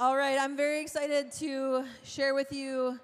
All 0.00 0.16
right, 0.16 0.38
I'm 0.38 0.56
very 0.56 0.80
excited 0.80 1.32
to 1.40 1.84
share 2.04 2.32
with 2.32 2.52
you, 2.52 3.00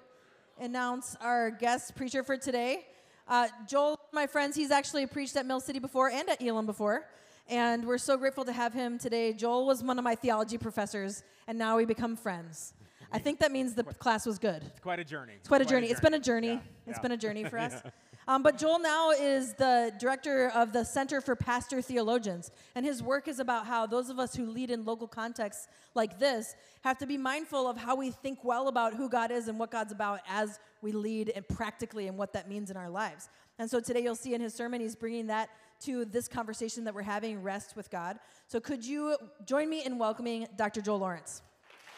announce 0.61 1.17
our 1.19 1.51
guest 1.51 1.93
preacher 1.93 2.23
for 2.23 2.37
today. 2.37 2.85
Uh, 3.27 3.49
Joel, 3.67 3.99
my 4.13 4.27
friends, 4.27 4.55
he's 4.55 4.71
actually 4.71 5.05
preached 5.05 5.35
at 5.35 5.45
Mill 5.45 5.59
City 5.59 5.79
before 5.79 6.09
and 6.09 6.29
at 6.29 6.41
Elam 6.41 6.65
before. 6.65 7.05
And 7.49 7.85
we're 7.85 7.97
so 7.97 8.15
grateful 8.15 8.45
to 8.45 8.53
have 8.53 8.71
him 8.71 8.97
today. 8.97 9.33
Joel 9.33 9.65
was 9.65 9.83
one 9.83 9.97
of 9.97 10.05
my 10.05 10.15
theology 10.15 10.57
professors, 10.57 11.25
and 11.49 11.57
now 11.57 11.75
we 11.75 11.83
become 11.83 12.15
friends. 12.15 12.73
I 13.11 13.19
think 13.19 13.39
that 13.41 13.51
means 13.51 13.73
the 13.73 13.83
class 13.83 14.25
was 14.25 14.39
good. 14.39 14.63
It's 14.63 14.79
quite 14.79 14.99
a 14.99 15.03
journey. 15.03 15.33
It's 15.35 15.49
quite, 15.49 15.61
a, 15.61 15.65
journey. 15.65 15.87
It's 15.87 15.99
been 15.99 16.13
a 16.13 16.19
journey. 16.19 16.47
Yeah, 16.47 16.59
It's 16.87 16.97
yeah. 16.97 17.01
been 17.01 17.11
a 17.11 17.17
journey 17.17 17.43
for 17.43 17.57
us. 17.57 17.73
Um, 18.27 18.41
but 18.41 18.57
Joel 18.57 18.79
now 18.79 19.11
is 19.11 19.53
the 19.53 19.93
director 19.99 20.49
of 20.55 20.73
the 20.73 20.83
Center 20.83 21.21
for 21.21 21.35
Pastor 21.35 21.79
Theologians. 21.81 22.49
And 22.73 22.83
his 22.83 23.03
work 23.03 23.27
is 23.27 23.39
about 23.39 23.67
how 23.67 23.85
those 23.85 24.09
of 24.09 24.17
us 24.17 24.35
who 24.35 24.47
lead 24.47 24.71
in 24.71 24.83
local 24.83 25.07
contexts 25.07 25.67
like 25.93 26.17
this 26.17 26.55
have 26.83 26.97
to 26.99 27.05
be 27.05 27.17
mindful 27.17 27.67
of 27.67 27.77
how 27.77 27.95
we 27.95 28.09
think 28.09 28.43
well 28.43 28.67
about 28.67 28.95
who 28.95 29.09
God 29.09 29.29
is 29.29 29.47
and 29.47 29.59
what 29.59 29.69
God's 29.69 29.91
about 29.91 30.21
as 30.27 30.59
we 30.81 30.91
lead 30.91 31.31
and 31.35 31.47
practically 31.47 32.07
and 32.07 32.17
what 32.17 32.33
that 32.33 32.49
means 32.49 32.71
in 32.71 32.77
our 32.77 32.89
lives. 32.89 33.29
And 33.59 33.69
so 33.69 33.79
today 33.79 34.01
you'll 34.01 34.15
see 34.15 34.33
in 34.33 34.41
his 34.41 34.55
sermon, 34.55 34.81
he's 34.81 34.95
bringing 34.95 35.27
that 35.27 35.49
to 35.81 36.05
this 36.05 36.27
conversation 36.27 36.83
that 36.85 36.95
we're 36.95 37.03
having, 37.03 37.43
Rest 37.43 37.75
with 37.75 37.91
God. 37.91 38.17
So 38.47 38.59
could 38.59 38.83
you 38.83 39.17
join 39.45 39.69
me 39.69 39.85
in 39.85 39.99
welcoming 39.99 40.47
Dr. 40.57 40.81
Joel 40.81 40.99
Lawrence? 40.99 41.43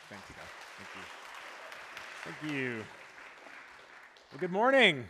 Thank 0.09 0.21
you. 0.27 0.35
Thank 0.77 0.89
you. 0.95 2.47
Thank 2.49 2.53
you. 2.53 2.85
Well, 4.31 4.39
good 4.39 4.51
morning. 4.51 5.05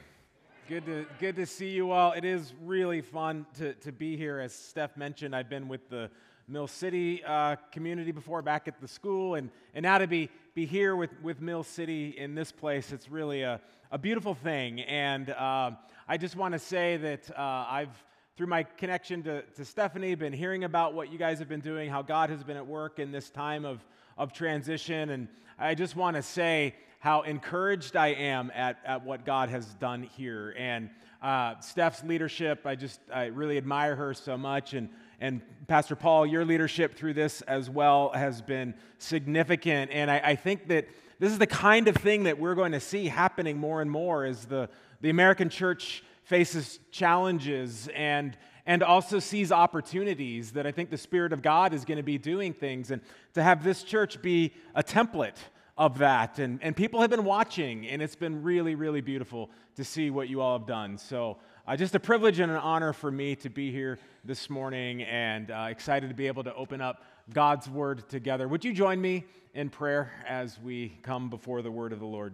Good 0.68 0.86
to, 0.88 1.06
good 1.22 1.38
to 1.38 1.46
see 1.46 1.70
you 1.70 1.92
all. 1.92 2.12
It 2.12 2.26
is 2.26 2.54
really 2.62 3.00
fun 3.00 3.46
to, 3.58 3.74
to 3.76 3.94
be 3.94 4.18
here. 4.18 4.40
As 4.40 4.52
Steph 4.52 4.98
mentioned, 4.98 5.34
I've 5.34 5.50
been 5.50 5.70
with 5.70 5.88
the 5.90 6.10
Mill 6.46 6.68
City 6.68 7.24
uh, 7.24 7.56
community 7.72 8.12
before 8.12 8.42
back 8.42 8.68
at 8.68 8.82
the 8.82 8.88
school, 8.88 9.36
and, 9.36 9.50
and 9.74 9.84
now 9.84 9.98
to 9.98 10.08
be, 10.08 10.30
be 10.56 10.66
here 10.66 10.98
with, 10.98 11.12
with 11.24 11.40
Mill 11.40 11.64
City 11.64 12.16
in 12.18 12.36
this 12.36 12.52
place, 12.52 12.92
it's 12.92 13.10
really 13.10 13.44
a, 13.44 13.62
a 13.92 13.98
beautiful 13.98 14.34
thing. 14.34 14.82
And 14.82 15.30
uh, 15.30 15.72
I 16.06 16.18
just 16.18 16.36
want 16.36 16.52
to 16.52 16.60
say 16.60 16.98
that 16.98 17.32
uh, 17.32 17.66
I've, 17.70 18.04
through 18.38 18.46
my 18.46 18.62
connection 18.62 19.24
to, 19.24 19.42
to 19.42 19.66
Stephanie, 19.66 20.14
been 20.14 20.32
hearing 20.32 20.64
about 20.64 20.94
what 20.94 21.12
you 21.12 21.18
guys 21.18 21.40
have 21.40 21.50
been 21.50 21.60
doing, 21.60 21.90
how 21.90 22.04
God 22.04 22.30
has 22.30 22.44
been 22.44 22.56
at 22.56 22.68
work 22.68 23.00
in 23.00 23.12
this 23.12 23.32
time 23.32 23.66
of, 23.66 23.84
of 24.16 24.32
transition. 24.32 25.10
And 25.10 25.28
I 25.58 25.74
just 25.74 25.96
want 25.96 26.18
to 26.18 26.22
say 26.22 26.76
how 27.00 27.24
encouraged 27.24 27.96
I 27.96 28.10
am 28.10 28.52
at, 28.54 28.78
at 28.86 29.04
what 29.04 29.26
God 29.26 29.50
has 29.50 29.66
done 29.76 30.04
here. 30.04 30.54
And 30.56 30.92
uh, 31.20 31.60
Steph's 31.62 32.04
leadership, 32.04 32.68
I 32.68 32.76
just 32.76 33.00
I 33.12 33.26
really 33.26 33.58
admire 33.58 33.96
her 33.96 34.14
so 34.14 34.38
much. 34.38 34.76
And, 34.76 34.90
and 35.20 35.42
Pastor 35.68 35.96
Paul, 35.96 36.28
your 36.28 36.46
leadership 36.46 36.94
through 36.94 37.16
this 37.16 37.42
as 37.42 37.72
well 37.72 38.12
has 38.14 38.44
been 38.44 38.76
significant. 39.00 39.90
And 39.90 40.12
I, 40.12 40.22
I 40.24 40.36
think 40.36 40.68
that 40.68 40.88
this 41.18 41.32
is 41.32 41.40
the 41.40 41.48
kind 41.48 41.88
of 41.88 41.96
thing 41.96 42.26
that 42.26 42.38
we're 42.38 42.54
going 42.54 42.74
to 42.74 42.80
see 42.80 43.08
happening 43.08 43.58
more 43.58 43.82
and 43.82 43.90
more 43.90 44.26
as 44.26 44.46
the, 44.46 44.70
the 45.02 45.10
American 45.10 45.50
church 45.50 46.04
faces 46.28 46.80
challenges 46.92 47.88
and 47.96 48.38
and 48.66 48.84
also 48.84 49.18
sees 49.18 49.50
opportunities 49.50 50.52
that 50.52 50.68
I 50.68 50.74
think 50.74 50.90
the 50.90 50.98
Spirit 50.98 51.32
of 51.32 51.42
God 51.42 51.74
is 51.74 51.86
going 51.86 51.98
to 52.00 52.04
be 52.04 52.18
doing 52.18 52.54
things. 52.54 52.92
And 52.92 53.02
to 53.34 53.42
have 53.42 53.64
this 53.64 53.82
church 53.82 54.22
be 54.22 54.52
a 54.76 54.84
template 54.84 55.38
of 55.78 56.00
that. 56.00 56.38
And, 56.38 56.62
and 56.62 56.76
people 56.76 57.00
have 57.00 57.10
been 57.10 57.24
watching, 57.24 57.88
and 57.88 58.02
it's 58.02 58.18
been 58.18 58.44
really, 58.44 58.76
really 58.76 59.00
beautiful 59.00 59.50
to 59.78 59.86
see 59.86 60.10
what 60.10 60.28
you 60.28 60.42
all 60.42 60.58
have 60.60 60.68
done. 60.68 60.98
So, 60.98 61.38
uh, 61.66 61.78
just 61.78 61.96
a 61.96 62.00
privilege 62.00 62.40
and 62.40 62.52
an 62.52 62.58
honor 62.58 62.92
for 62.92 63.10
me 63.10 63.38
to 63.38 63.50
be 63.50 63.72
here 63.72 63.98
this 64.26 64.50
morning 64.50 65.04
and 65.04 65.50
uh, 65.50 65.68
excited 65.70 66.10
to 66.10 66.16
be 66.16 66.28
able 66.28 66.44
to 66.44 66.54
open 66.56 66.82
up 66.82 67.04
God's 67.34 67.70
Word 67.70 68.10
together. 68.10 68.50
Would 68.50 68.66
you 68.66 68.74
join 68.74 69.00
me 69.00 69.24
in 69.54 69.70
prayer 69.70 70.12
as 70.28 70.60
we 70.60 70.98
come 71.04 71.30
before 71.30 71.62
the 71.62 71.72
Word 71.72 71.94
of 71.94 72.00
the 72.00 72.06
Lord? 72.06 72.34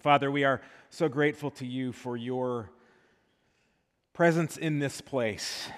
Father, 0.00 0.32
we 0.32 0.42
are 0.42 0.60
so 0.90 1.08
grateful 1.08 1.52
to 1.52 1.66
you 1.66 1.92
for 1.92 2.16
your 2.16 2.70
presence 4.14 4.56
in 4.56 4.78
this 4.78 5.00
place 5.00 5.68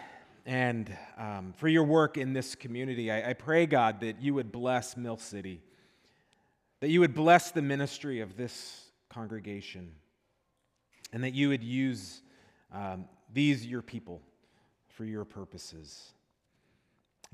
and 0.45 0.95
um, 1.17 1.55
for 1.57 1.69
your 1.69 1.85
work 1.85 2.19
in 2.19 2.35
this 2.35 2.55
community. 2.55 3.11
I, 3.11 3.31
I 3.31 3.33
pray, 3.33 3.65
God, 3.65 4.01
that 4.01 4.21
you 4.21 4.35
would 4.35 4.53
bless 4.53 4.95
Mill 4.95 5.17
City, 5.17 5.63
that 6.81 6.91
you 6.91 7.01
would 7.01 7.15
bless 7.15 7.51
the 7.51 7.63
ministry 7.63 8.21
of 8.21 8.37
this 8.37 8.91
congregation, 9.09 9.91
and 11.15 11.25
that 11.25 11.33
you 11.33 11.49
would 11.49 11.65
use 11.65 12.21
um, 12.75 13.07
these, 13.33 13.67
your 13.67 13.81
people, 13.81 14.21
for 14.91 15.07
your 15.07 15.25
purposes. 15.25 16.13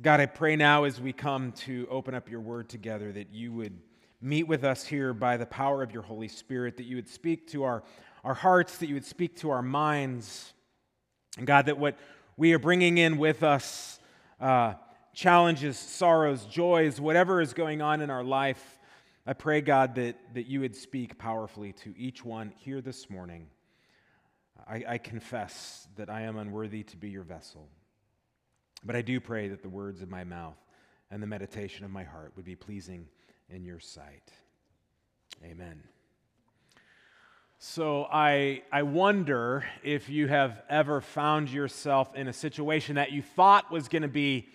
God, 0.01 0.21
I 0.21 0.27
pray 0.27 0.55
now 0.55 0.85
as 0.85 1.01
we 1.01 1.13
come 1.13 1.51
to 1.53 1.89
open 1.91 2.15
up 2.15 2.31
your 2.31 2.41
word 2.41 2.69
together 2.69 3.11
that 3.11 3.33
you 3.33 3.53
would 3.53 3.77
meet 4.21 4.45
with 4.45 4.63
us 4.63 4.85
here 4.85 5.13
by 5.13 5.37
the 5.37 5.47
power 5.47 5.83
of 5.83 5.93
your 5.93 6.05
Holy 6.05 6.29
Spirit, 6.29 6.77
that 6.77 6.85
you 6.85 6.95
would 6.95 7.09
speak 7.09 7.49
to 7.49 7.65
our, 7.65 7.83
our 8.23 8.35
hearts, 8.35 8.79
that 8.79 8.87
you 8.87 8.95
would 8.95 9.05
speak 9.05 9.35
to 9.39 9.51
our 9.51 9.63
minds. 9.63 10.53
And 11.39 11.47
God, 11.47 11.67
that 11.67 11.79
what 11.79 11.97
we 12.37 12.53
are 12.53 12.59
bringing 12.59 12.99
in 12.99 13.19
with 13.19 13.43
us, 13.43 13.99
uh, 14.41 14.75
challenges, 15.15 15.79
sorrows, 15.79 16.45
joys, 16.47 17.01
whatever 17.01 17.41
is 17.41 17.55
going 17.55 17.83
on 17.83 18.01
in 18.01 18.11
our 18.11 18.25
life, 18.25 18.79
I 19.27 19.35
pray, 19.35 19.61
God, 19.61 19.95
that, 19.97 20.17
that 20.35 20.47
you 20.47 20.61
would 20.61 20.75
speak 20.75 21.17
powerfully 21.17 21.73
to 21.85 21.95
each 21.97 22.25
one 22.25 22.53
here 22.57 22.81
this 22.81 23.09
morning. 23.09 23.47
I, 24.67 24.85
I 24.89 24.99
confess 24.99 25.87
that 25.97 26.11
I 26.11 26.23
am 26.23 26.37
unworthy 26.37 26.83
to 26.85 26.97
be 26.97 27.11
your 27.11 27.23
vessel. 27.23 27.69
But 28.85 28.97
I 28.97 29.03
do 29.03 29.21
pray 29.21 29.49
that 29.49 29.63
the 29.63 29.69
words 29.69 30.03
of 30.03 30.11
my 30.11 30.25
mouth 30.25 30.59
and 31.11 31.23
the 31.23 31.27
meditation 31.27 31.85
of 31.85 31.91
my 31.91 32.05
heart 32.05 32.33
would 32.37 32.45
be 32.45 32.57
pleasing 32.57 33.07
in 33.49 33.65
your 33.65 33.79
sight. 33.79 34.33
Amen. 35.45 35.83
So 37.65 38.09
I, 38.13 38.63
I 38.73 38.83
wonder 38.83 39.65
if 39.85 40.09
you 40.09 40.27
have 40.27 40.61
ever 40.69 41.01
found 41.01 41.49
yourself 41.49 42.13
in 42.17 42.27
a 42.27 42.33
situation 42.33 42.97
that 42.97 43.13
you 43.13 43.23
thought 43.23 43.71
was 43.71 43.87
going 43.87 44.03
to 44.03 44.09
be 44.09 44.49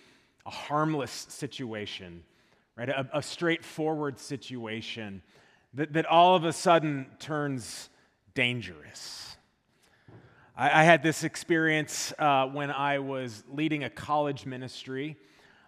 a 0.44 0.50
harmless 0.50 1.24
situation, 1.30 2.22
right? 2.76 2.90
A, 2.90 3.08
a 3.14 3.22
straightforward 3.22 4.18
situation 4.18 5.22
that, 5.72 5.94
that 5.94 6.04
all 6.04 6.36
of 6.36 6.44
a 6.44 6.52
sudden 6.52 7.06
turns 7.18 7.88
dangerous. 8.34 9.38
I, 10.54 10.82
I 10.82 10.84
had 10.84 11.02
this 11.02 11.24
experience 11.24 12.12
uh, 12.18 12.44
when 12.48 12.70
I 12.70 12.98
was 12.98 13.42
leading 13.50 13.84
a 13.84 13.90
college 13.90 14.44
ministry, 14.44 15.16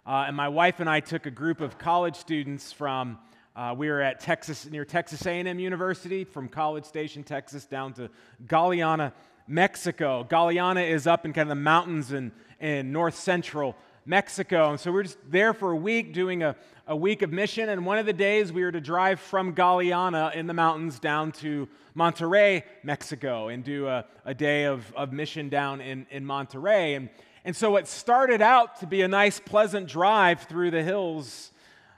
uh, 0.06 0.26
and 0.26 0.36
my 0.36 0.48
wife 0.48 0.78
and 0.78 0.90
I 0.90 1.00
took 1.00 1.24
a 1.24 1.30
group 1.30 1.62
of 1.62 1.78
college 1.78 2.16
students 2.16 2.70
from 2.70 3.18
uh, 3.56 3.74
we 3.76 3.88
were 3.88 4.00
at 4.00 4.20
Texas, 4.20 4.66
near 4.70 4.84
Texas 4.84 5.26
A&M 5.26 5.58
University, 5.58 6.24
from 6.24 6.48
College 6.48 6.84
Station, 6.84 7.24
Texas, 7.24 7.66
down 7.66 7.92
to 7.94 8.08
Galeana, 8.46 9.12
Mexico. 9.48 10.24
Galeana 10.28 10.88
is 10.88 11.06
up 11.06 11.24
in 11.24 11.32
kind 11.32 11.50
of 11.50 11.56
the 11.56 11.62
mountains 11.62 12.12
in, 12.12 12.30
in 12.60 12.92
north 12.92 13.16
central 13.16 13.74
Mexico. 14.06 14.70
And 14.70 14.78
so 14.78 14.90
we 14.90 14.96
we're 14.96 15.02
just 15.02 15.18
there 15.28 15.52
for 15.52 15.72
a 15.72 15.76
week 15.76 16.12
doing 16.12 16.44
a, 16.44 16.54
a 16.86 16.94
week 16.94 17.22
of 17.22 17.32
mission. 17.32 17.68
And 17.68 17.84
one 17.84 17.98
of 17.98 18.06
the 18.06 18.12
days 18.12 18.52
we 18.52 18.62
were 18.62 18.72
to 18.72 18.80
drive 18.80 19.18
from 19.18 19.54
Galeana 19.54 20.34
in 20.34 20.46
the 20.46 20.54
mountains 20.54 21.00
down 21.00 21.32
to 21.32 21.68
Monterrey, 21.96 22.62
Mexico, 22.84 23.48
and 23.48 23.64
do 23.64 23.88
a, 23.88 24.04
a 24.24 24.32
day 24.32 24.64
of, 24.64 24.92
of 24.94 25.12
mission 25.12 25.48
down 25.48 25.80
in, 25.80 26.06
in 26.10 26.24
Monterrey. 26.24 26.96
And, 26.96 27.10
and 27.44 27.56
so 27.56 27.76
it 27.76 27.88
started 27.88 28.40
out 28.40 28.78
to 28.80 28.86
be 28.86 29.02
a 29.02 29.08
nice, 29.08 29.40
pleasant 29.40 29.88
drive 29.88 30.42
through 30.42 30.70
the 30.70 30.84
hills 30.84 31.50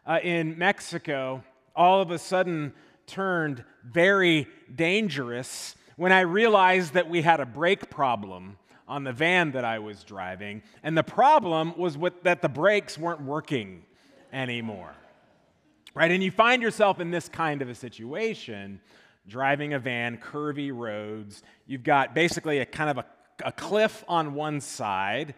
uh, 0.06 0.18
in 0.22 0.58
Mexico 0.58 1.42
all 1.74 2.00
of 2.00 2.10
a 2.10 2.18
sudden 2.18 2.72
turned 3.06 3.64
very 3.84 4.46
dangerous 4.74 5.74
when 5.96 6.12
I 6.12 6.20
realized 6.20 6.94
that 6.94 7.08
we 7.08 7.22
had 7.22 7.40
a 7.40 7.46
brake 7.46 7.90
problem 7.90 8.56
on 8.88 9.04
the 9.04 9.12
van 9.12 9.52
that 9.52 9.64
I 9.64 9.78
was 9.78 10.04
driving. 10.04 10.62
And 10.82 10.96
the 10.96 11.02
problem 11.02 11.74
was 11.78 11.96
with, 11.96 12.22
that 12.24 12.42
the 12.42 12.48
brakes 12.48 12.98
weren't 12.98 13.22
working 13.22 13.84
anymore. 14.32 14.94
Right? 15.94 16.10
And 16.10 16.22
you 16.22 16.30
find 16.30 16.62
yourself 16.62 17.00
in 17.00 17.10
this 17.10 17.28
kind 17.28 17.62
of 17.62 17.68
a 17.68 17.74
situation 17.74 18.80
driving 19.28 19.74
a 19.74 19.78
van, 19.78 20.16
curvy 20.18 20.74
roads. 20.74 21.42
You've 21.66 21.84
got 21.84 22.14
basically 22.14 22.58
a 22.58 22.66
kind 22.66 22.90
of 22.90 22.98
a, 22.98 23.04
a 23.44 23.52
cliff 23.52 24.04
on 24.08 24.34
one 24.34 24.60
side 24.60 25.34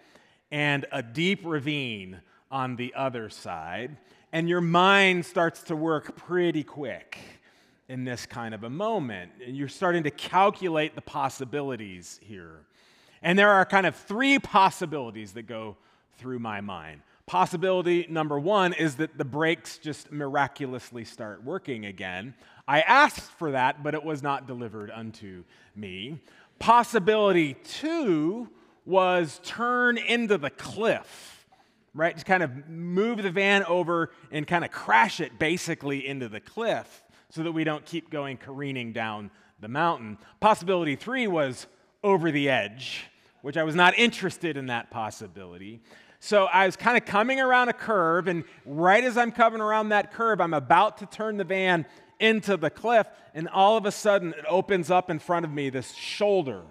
and 0.50 0.86
a 0.92 1.02
deep 1.02 1.40
ravine 1.44 2.20
on 2.50 2.76
the 2.76 2.94
other 2.94 3.28
side 3.28 3.96
and 4.34 4.48
your 4.48 4.60
mind 4.60 5.24
starts 5.24 5.62
to 5.62 5.76
work 5.76 6.16
pretty 6.16 6.64
quick 6.64 7.18
in 7.88 8.02
this 8.02 8.26
kind 8.26 8.52
of 8.52 8.64
a 8.64 8.68
moment. 8.68 9.30
And 9.46 9.56
you're 9.56 9.68
starting 9.68 10.02
to 10.02 10.10
calculate 10.10 10.96
the 10.96 11.00
possibilities 11.02 12.18
here. 12.20 12.66
And 13.22 13.38
there 13.38 13.52
are 13.52 13.64
kind 13.64 13.86
of 13.86 13.94
three 13.94 14.40
possibilities 14.40 15.34
that 15.34 15.42
go 15.44 15.76
through 16.18 16.40
my 16.40 16.60
mind. 16.60 17.02
Possibility 17.26 18.08
number 18.10 18.36
one 18.36 18.72
is 18.72 18.96
that 18.96 19.16
the 19.16 19.24
brakes 19.24 19.78
just 19.78 20.10
miraculously 20.10 21.04
start 21.04 21.44
working 21.44 21.86
again. 21.86 22.34
I 22.66 22.80
asked 22.80 23.30
for 23.38 23.52
that, 23.52 23.84
but 23.84 23.94
it 23.94 24.02
was 24.02 24.20
not 24.20 24.48
delivered 24.48 24.90
unto 24.90 25.44
me. 25.76 26.18
Possibility 26.58 27.54
two 27.62 28.48
was 28.84 29.40
turn 29.44 29.96
into 29.96 30.38
the 30.38 30.50
cliff 30.50 31.33
right? 31.94 32.14
Just 32.14 32.26
kind 32.26 32.42
of 32.42 32.68
move 32.68 33.22
the 33.22 33.30
van 33.30 33.64
over 33.64 34.10
and 34.30 34.46
kind 34.46 34.64
of 34.64 34.70
crash 34.70 35.20
it 35.20 35.38
basically 35.38 36.06
into 36.06 36.28
the 36.28 36.40
cliff 36.40 37.02
so 37.30 37.42
that 37.42 37.52
we 37.52 37.64
don't 37.64 37.86
keep 37.86 38.10
going 38.10 38.36
careening 38.36 38.92
down 38.92 39.30
the 39.60 39.68
mountain. 39.68 40.18
Possibility 40.40 40.96
three 40.96 41.26
was 41.26 41.66
over 42.02 42.30
the 42.30 42.50
edge, 42.50 43.06
which 43.42 43.56
I 43.56 43.62
was 43.62 43.74
not 43.74 43.96
interested 43.98 44.56
in 44.56 44.66
that 44.66 44.90
possibility. 44.90 45.80
So 46.20 46.44
I 46.46 46.66
was 46.66 46.76
kind 46.76 46.96
of 46.96 47.04
coming 47.04 47.38
around 47.38 47.68
a 47.68 47.72
curve, 47.72 48.28
and 48.28 48.44
right 48.64 49.04
as 49.04 49.16
I'm 49.16 49.30
coming 49.30 49.60
around 49.60 49.90
that 49.90 50.12
curve, 50.12 50.40
I'm 50.40 50.54
about 50.54 50.98
to 50.98 51.06
turn 51.06 51.36
the 51.36 51.44
van 51.44 51.86
into 52.18 52.56
the 52.56 52.70
cliff, 52.70 53.06
and 53.34 53.48
all 53.48 53.76
of 53.76 53.86
a 53.86 53.92
sudden 53.92 54.32
it 54.32 54.44
opens 54.48 54.90
up 54.90 55.10
in 55.10 55.18
front 55.18 55.44
of 55.44 55.52
me 55.52 55.70
this 55.70 55.92
shoulder. 55.92 56.62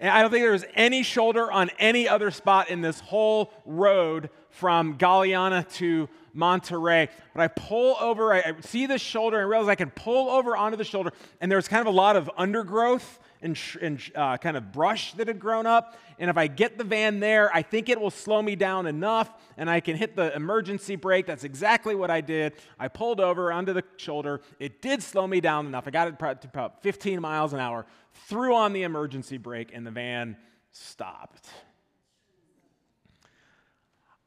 And 0.00 0.10
I 0.10 0.22
don't 0.22 0.30
think 0.30 0.44
there 0.44 0.52
was 0.52 0.64
any 0.74 1.02
shoulder 1.02 1.50
on 1.50 1.70
any 1.78 2.08
other 2.08 2.30
spot 2.30 2.70
in 2.70 2.80
this 2.80 3.00
whole 3.00 3.52
road 3.64 4.30
from 4.50 4.96
Galeana 4.96 5.70
to 5.74 6.08
Monterrey. 6.36 7.08
But 7.34 7.42
I 7.42 7.48
pull 7.48 7.96
over, 8.00 8.32
I, 8.32 8.54
see 8.60 8.86
the 8.86 8.98
shoulder, 8.98 9.38
and 9.38 9.46
I 9.46 9.48
realize 9.48 9.68
I 9.68 9.74
can 9.74 9.90
pull 9.90 10.30
over 10.30 10.56
onto 10.56 10.76
the 10.76 10.84
shoulder, 10.84 11.10
and 11.40 11.50
there's 11.50 11.66
kind 11.66 11.80
of 11.80 11.92
a 11.92 11.96
lot 11.96 12.14
of 12.14 12.30
undergrowth 12.36 13.18
and, 13.42 13.58
and 13.80 14.00
uh, 14.14 14.36
kind 14.36 14.56
of 14.56 14.72
brush 14.72 15.12
that 15.14 15.28
had 15.28 15.38
grown 15.38 15.66
up. 15.66 15.96
And 16.18 16.28
if 16.28 16.36
I 16.36 16.46
get 16.46 16.78
the 16.78 16.84
van 16.84 17.20
there, 17.20 17.54
I 17.54 17.62
think 17.62 17.88
it 17.88 18.00
will 18.00 18.10
slow 18.10 18.42
me 18.42 18.56
down 18.56 18.86
enough 18.86 19.30
and 19.56 19.70
I 19.70 19.80
can 19.80 19.96
hit 19.96 20.16
the 20.16 20.34
emergency 20.34 20.96
brake. 20.96 21.26
That's 21.26 21.44
exactly 21.44 21.94
what 21.94 22.10
I 22.10 22.20
did. 22.20 22.54
I 22.78 22.88
pulled 22.88 23.20
over 23.20 23.52
onto 23.52 23.72
the 23.72 23.84
shoulder. 23.96 24.40
It 24.58 24.82
did 24.82 25.02
slow 25.02 25.26
me 25.26 25.40
down 25.40 25.66
enough. 25.66 25.86
I 25.86 25.90
got 25.90 26.08
it 26.08 26.18
to 26.18 26.48
about 26.48 26.82
15 26.82 27.20
miles 27.20 27.52
an 27.52 27.60
hour, 27.60 27.86
threw 28.26 28.54
on 28.54 28.72
the 28.72 28.82
emergency 28.82 29.38
brake, 29.38 29.70
and 29.72 29.86
the 29.86 29.90
van 29.90 30.36
stopped. 30.72 31.48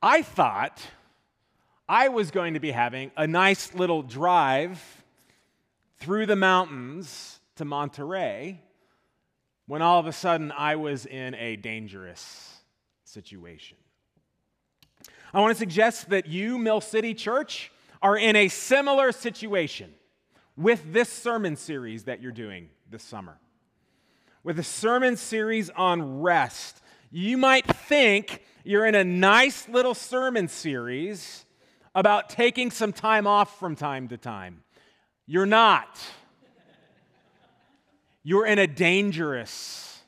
I 0.01 0.21
thought 0.21 0.81
I 1.87 2.07
was 2.07 2.31
going 2.31 2.53
to 2.55 2.59
be 2.59 2.71
having 2.71 3.11
a 3.17 3.27
nice 3.27 3.73
little 3.73 4.01
drive 4.01 5.03
through 5.99 6.25
the 6.25 6.35
mountains 6.35 7.39
to 7.57 7.65
Monterrey 7.65 8.57
when 9.67 9.81
all 9.81 9.99
of 9.99 10.07
a 10.07 10.13
sudden 10.13 10.51
I 10.51 10.75
was 10.75 11.05
in 11.05 11.35
a 11.35 11.55
dangerous 11.55 12.61
situation. 13.03 13.77
I 15.33 15.39
want 15.39 15.51
to 15.51 15.59
suggest 15.59 16.09
that 16.09 16.27
you, 16.27 16.57
Mill 16.57 16.81
City 16.81 17.13
Church, 17.13 17.71
are 18.01 18.17
in 18.17 18.35
a 18.35 18.47
similar 18.47 19.11
situation 19.11 19.93
with 20.57 20.91
this 20.91 21.09
sermon 21.09 21.55
series 21.55 22.03
that 22.05 22.21
you're 22.21 22.31
doing 22.31 22.69
this 22.89 23.03
summer. 23.03 23.37
With 24.43 24.59
a 24.59 24.63
sermon 24.63 25.15
series 25.17 25.69
on 25.69 26.21
rest. 26.21 26.81
You 27.11 27.37
might 27.37 27.65
think 27.65 28.43
you're 28.63 28.85
in 28.85 28.95
a 28.95 29.03
nice 29.03 29.69
little 29.69 29.93
sermon 29.93 30.47
series 30.47 31.45
about 31.93 32.29
taking 32.29 32.71
some 32.71 32.93
time 32.93 33.27
off 33.27 33.59
from 33.59 33.75
time 33.75 34.07
to 34.09 34.17
time. 34.17 34.63
You're 35.25 35.45
not. 35.45 35.99
You're 38.23 38.45
in 38.45 38.59
a 38.59 38.67
dangerous 38.67 39.99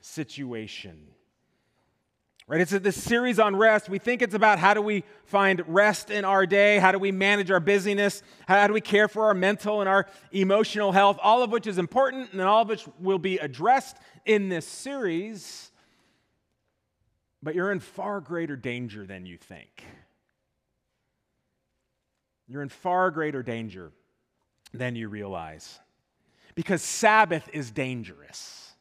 situation. 0.00 1.08
Right? 2.48 2.60
It's 2.60 2.70
this 2.70 3.02
series 3.02 3.40
on 3.40 3.56
rest. 3.56 3.88
We 3.88 3.98
think 3.98 4.22
it's 4.22 4.34
about 4.34 4.60
how 4.60 4.72
do 4.72 4.80
we 4.80 5.02
find 5.24 5.64
rest 5.66 6.10
in 6.10 6.24
our 6.24 6.46
day? 6.46 6.78
How 6.78 6.92
do 6.92 6.98
we 6.98 7.10
manage 7.10 7.50
our 7.50 7.58
busyness? 7.58 8.22
How 8.46 8.68
do 8.68 8.72
we 8.72 8.80
care 8.80 9.08
for 9.08 9.24
our 9.24 9.34
mental 9.34 9.80
and 9.80 9.88
our 9.88 10.06
emotional 10.30 10.92
health? 10.92 11.18
All 11.20 11.42
of 11.42 11.50
which 11.50 11.66
is 11.66 11.76
important 11.76 12.32
and 12.32 12.40
all 12.42 12.62
of 12.62 12.68
which 12.68 12.86
will 13.00 13.18
be 13.18 13.38
addressed 13.38 13.96
in 14.24 14.48
this 14.48 14.66
series. 14.66 15.72
But 17.42 17.56
you're 17.56 17.72
in 17.72 17.80
far 17.80 18.20
greater 18.20 18.54
danger 18.54 19.04
than 19.04 19.26
you 19.26 19.38
think. 19.38 19.82
You're 22.46 22.62
in 22.62 22.68
far 22.68 23.10
greater 23.10 23.42
danger 23.42 23.90
than 24.72 24.94
you 24.94 25.08
realize 25.08 25.80
because 26.56 26.82
Sabbath 26.82 27.48
is 27.52 27.70
dangerous. 27.70 28.72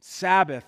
Sabbath 0.00 0.66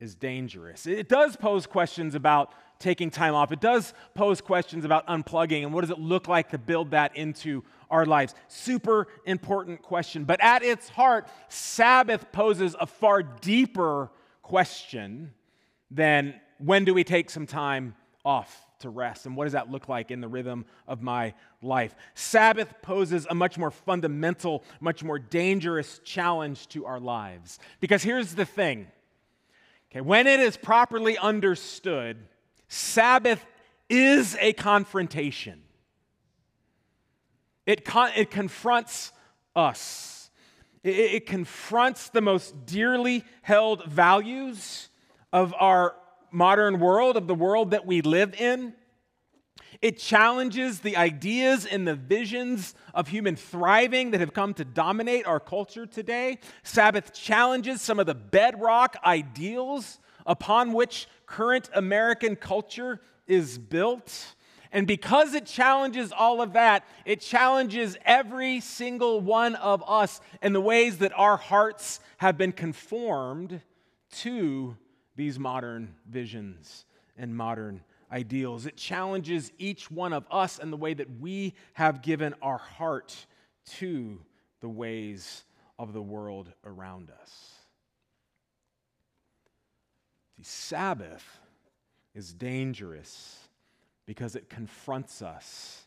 is 0.00 0.14
dangerous. 0.14 0.86
It 0.86 1.08
does 1.08 1.36
pose 1.36 1.66
questions 1.66 2.14
about 2.14 2.54
taking 2.78 3.10
time 3.10 3.34
off. 3.34 3.52
It 3.52 3.60
does 3.60 3.92
pose 4.14 4.40
questions 4.40 4.84
about 4.84 5.06
unplugging 5.08 5.62
and 5.62 5.72
what 5.72 5.80
does 5.80 5.90
it 5.90 5.98
look 5.98 6.28
like 6.28 6.50
to 6.50 6.58
build 6.58 6.92
that 6.92 7.16
into 7.16 7.64
our 7.90 8.06
lives. 8.06 8.34
Super 8.48 9.08
important 9.24 9.82
question. 9.82 10.24
But 10.24 10.40
at 10.42 10.62
its 10.62 10.88
heart, 10.88 11.26
Sabbath 11.48 12.30
poses 12.32 12.76
a 12.78 12.86
far 12.86 13.22
deeper 13.22 14.10
question 14.42 15.32
than 15.90 16.34
when 16.58 16.84
do 16.84 16.94
we 16.94 17.02
take 17.02 17.30
some 17.30 17.46
time 17.46 17.94
off 18.24 18.65
to 18.80 18.90
rest. 18.90 19.26
And 19.26 19.36
what 19.36 19.44
does 19.44 19.52
that 19.52 19.70
look 19.70 19.88
like 19.88 20.10
in 20.10 20.20
the 20.20 20.28
rhythm 20.28 20.66
of 20.86 21.02
my 21.02 21.34
life? 21.62 21.94
Sabbath 22.14 22.74
poses 22.82 23.26
a 23.28 23.34
much 23.34 23.58
more 23.58 23.70
fundamental, 23.70 24.64
much 24.80 25.02
more 25.02 25.18
dangerous 25.18 26.00
challenge 26.04 26.68
to 26.68 26.86
our 26.86 27.00
lives. 27.00 27.58
Because 27.80 28.02
here's 28.02 28.34
the 28.34 28.44
thing 28.44 28.86
okay, 29.90 30.00
when 30.00 30.26
it 30.26 30.40
is 30.40 30.56
properly 30.56 31.16
understood, 31.18 32.18
Sabbath 32.68 33.44
is 33.88 34.36
a 34.40 34.52
confrontation, 34.52 35.62
it, 37.64 37.84
con- 37.84 38.12
it 38.16 38.30
confronts 38.30 39.12
us. 39.54 40.30
It, 40.82 40.96
it 40.96 41.26
confronts 41.26 42.10
the 42.10 42.20
most 42.20 42.66
dearly 42.66 43.24
held 43.42 43.84
values 43.84 44.88
of 45.32 45.54
our 45.58 45.94
modern 46.36 46.78
world, 46.78 47.16
of 47.16 47.26
the 47.26 47.34
world 47.34 47.70
that 47.70 47.86
we 47.86 48.02
live 48.02 48.38
in. 48.38 48.74
It 49.80 49.98
challenges 49.98 50.80
the 50.80 50.96
ideas 50.96 51.64
and 51.64 51.88
the 51.88 51.94
visions 51.94 52.74
of 52.92 53.08
human 53.08 53.36
thriving 53.36 54.10
that 54.10 54.20
have 54.20 54.34
come 54.34 54.52
to 54.54 54.64
dominate 54.64 55.26
our 55.26 55.40
culture 55.40 55.86
today. 55.86 56.38
Sabbath 56.62 57.14
challenges 57.14 57.80
some 57.80 57.98
of 57.98 58.04
the 58.04 58.14
bedrock 58.14 58.96
ideals 59.02 59.98
upon 60.26 60.74
which 60.74 61.08
current 61.24 61.70
American 61.74 62.36
culture 62.36 63.00
is 63.26 63.56
built. 63.56 64.34
And 64.72 64.86
because 64.86 65.32
it 65.32 65.46
challenges 65.46 66.12
all 66.12 66.42
of 66.42 66.52
that, 66.52 66.84
it 67.06 67.22
challenges 67.22 67.96
every 68.04 68.60
single 68.60 69.22
one 69.22 69.54
of 69.54 69.82
us 69.88 70.20
in 70.42 70.52
the 70.52 70.60
ways 70.60 70.98
that 70.98 71.12
our 71.16 71.38
hearts 71.38 72.00
have 72.18 72.36
been 72.36 72.52
conformed 72.52 73.62
to 74.10 74.76
these 75.16 75.38
modern 75.38 75.94
visions 76.08 76.84
and 77.16 77.34
modern 77.34 77.82
ideals. 78.12 78.66
It 78.66 78.76
challenges 78.76 79.50
each 79.58 79.90
one 79.90 80.12
of 80.12 80.26
us 80.30 80.58
and 80.58 80.72
the 80.72 80.76
way 80.76 80.94
that 80.94 81.20
we 81.20 81.54
have 81.74 82.02
given 82.02 82.34
our 82.42 82.58
heart 82.58 83.26
to 83.78 84.20
the 84.60 84.68
ways 84.68 85.44
of 85.78 85.92
the 85.92 86.02
world 86.02 86.52
around 86.64 87.10
us. 87.22 87.54
The 90.38 90.44
Sabbath 90.44 91.40
is 92.14 92.32
dangerous 92.32 93.38
because 94.06 94.36
it 94.36 94.48
confronts 94.48 95.22
us 95.22 95.86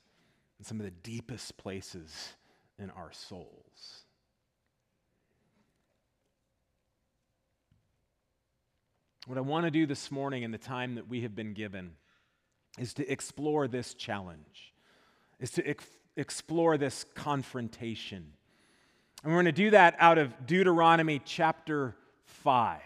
in 0.60 0.66
some 0.66 0.80
of 0.80 0.86
the 0.86 0.92
deepest 0.92 1.58
places 1.58 2.34
in 2.78 2.90
our 2.92 3.12
souls. 3.12 4.06
What 9.30 9.38
I 9.38 9.42
want 9.42 9.66
to 9.66 9.70
do 9.70 9.86
this 9.86 10.10
morning 10.10 10.42
in 10.42 10.50
the 10.50 10.58
time 10.58 10.96
that 10.96 11.08
we 11.08 11.22
have 11.22 11.36
been 11.36 11.54
given 11.54 11.92
is 12.80 12.96
to 12.96 13.08
explore 13.08 13.68
this 13.68 13.94
challenge, 13.94 14.74
is 15.40 15.52
to 15.52 15.70
ex- 15.70 15.86
explore 16.18 16.80
this 16.80 17.06
confrontation. 17.14 18.34
And 19.24 19.32
we're 19.32 19.36
going 19.36 19.46
to 19.46 19.52
do 19.52 19.70
that 19.70 19.96
out 20.00 20.18
of 20.18 20.48
Deuteronomy 20.48 21.22
chapter 21.24 21.96
5. 22.26 22.82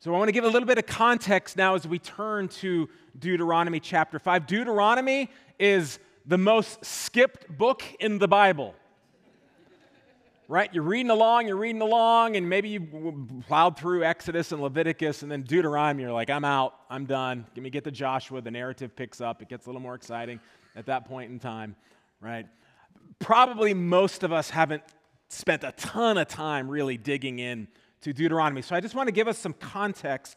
So 0.00 0.12
I 0.12 0.18
want 0.18 0.26
to 0.26 0.32
give 0.32 0.42
a 0.42 0.48
little 0.48 0.66
bit 0.66 0.78
of 0.78 0.86
context 0.86 1.56
now 1.56 1.76
as 1.76 1.86
we 1.86 2.00
turn 2.00 2.48
to 2.48 2.88
Deuteronomy 3.16 3.78
chapter 3.78 4.18
5. 4.18 4.44
Deuteronomy 4.44 5.30
is 5.56 6.00
the 6.26 6.36
most 6.36 6.84
skipped 6.84 7.46
book 7.56 7.84
in 8.00 8.18
the 8.18 8.26
Bible 8.26 8.74
right? 10.48 10.72
You're 10.72 10.84
reading 10.84 11.10
along, 11.10 11.46
you're 11.46 11.56
reading 11.56 11.82
along, 11.82 12.36
and 12.36 12.48
maybe 12.48 12.68
you 12.68 13.42
plowed 13.46 13.78
through 13.78 14.04
Exodus 14.04 14.52
and 14.52 14.60
Leviticus 14.60 15.22
and 15.22 15.30
then 15.30 15.42
Deuteronomy. 15.42 16.02
You're 16.02 16.12
like, 16.12 16.30
I'm 16.30 16.44
out, 16.44 16.74
I'm 16.90 17.06
done. 17.06 17.46
Let 17.54 17.62
me 17.62 17.70
get 17.70 17.84
to 17.84 17.90
Joshua. 17.90 18.40
The 18.40 18.50
narrative 18.50 18.94
picks 18.94 19.20
up. 19.20 19.42
It 19.42 19.48
gets 19.48 19.66
a 19.66 19.68
little 19.68 19.80
more 19.80 19.94
exciting 19.94 20.40
at 20.76 20.86
that 20.86 21.06
point 21.06 21.30
in 21.30 21.38
time, 21.38 21.76
right? 22.20 22.46
Probably 23.18 23.74
most 23.74 24.22
of 24.22 24.32
us 24.32 24.50
haven't 24.50 24.82
spent 25.28 25.64
a 25.64 25.72
ton 25.72 26.18
of 26.18 26.28
time 26.28 26.68
really 26.68 26.96
digging 26.96 27.38
in 27.38 27.68
to 28.02 28.12
Deuteronomy. 28.12 28.62
So 28.62 28.76
I 28.76 28.80
just 28.80 28.94
want 28.94 29.08
to 29.08 29.12
give 29.12 29.28
us 29.28 29.38
some 29.38 29.54
context 29.54 30.36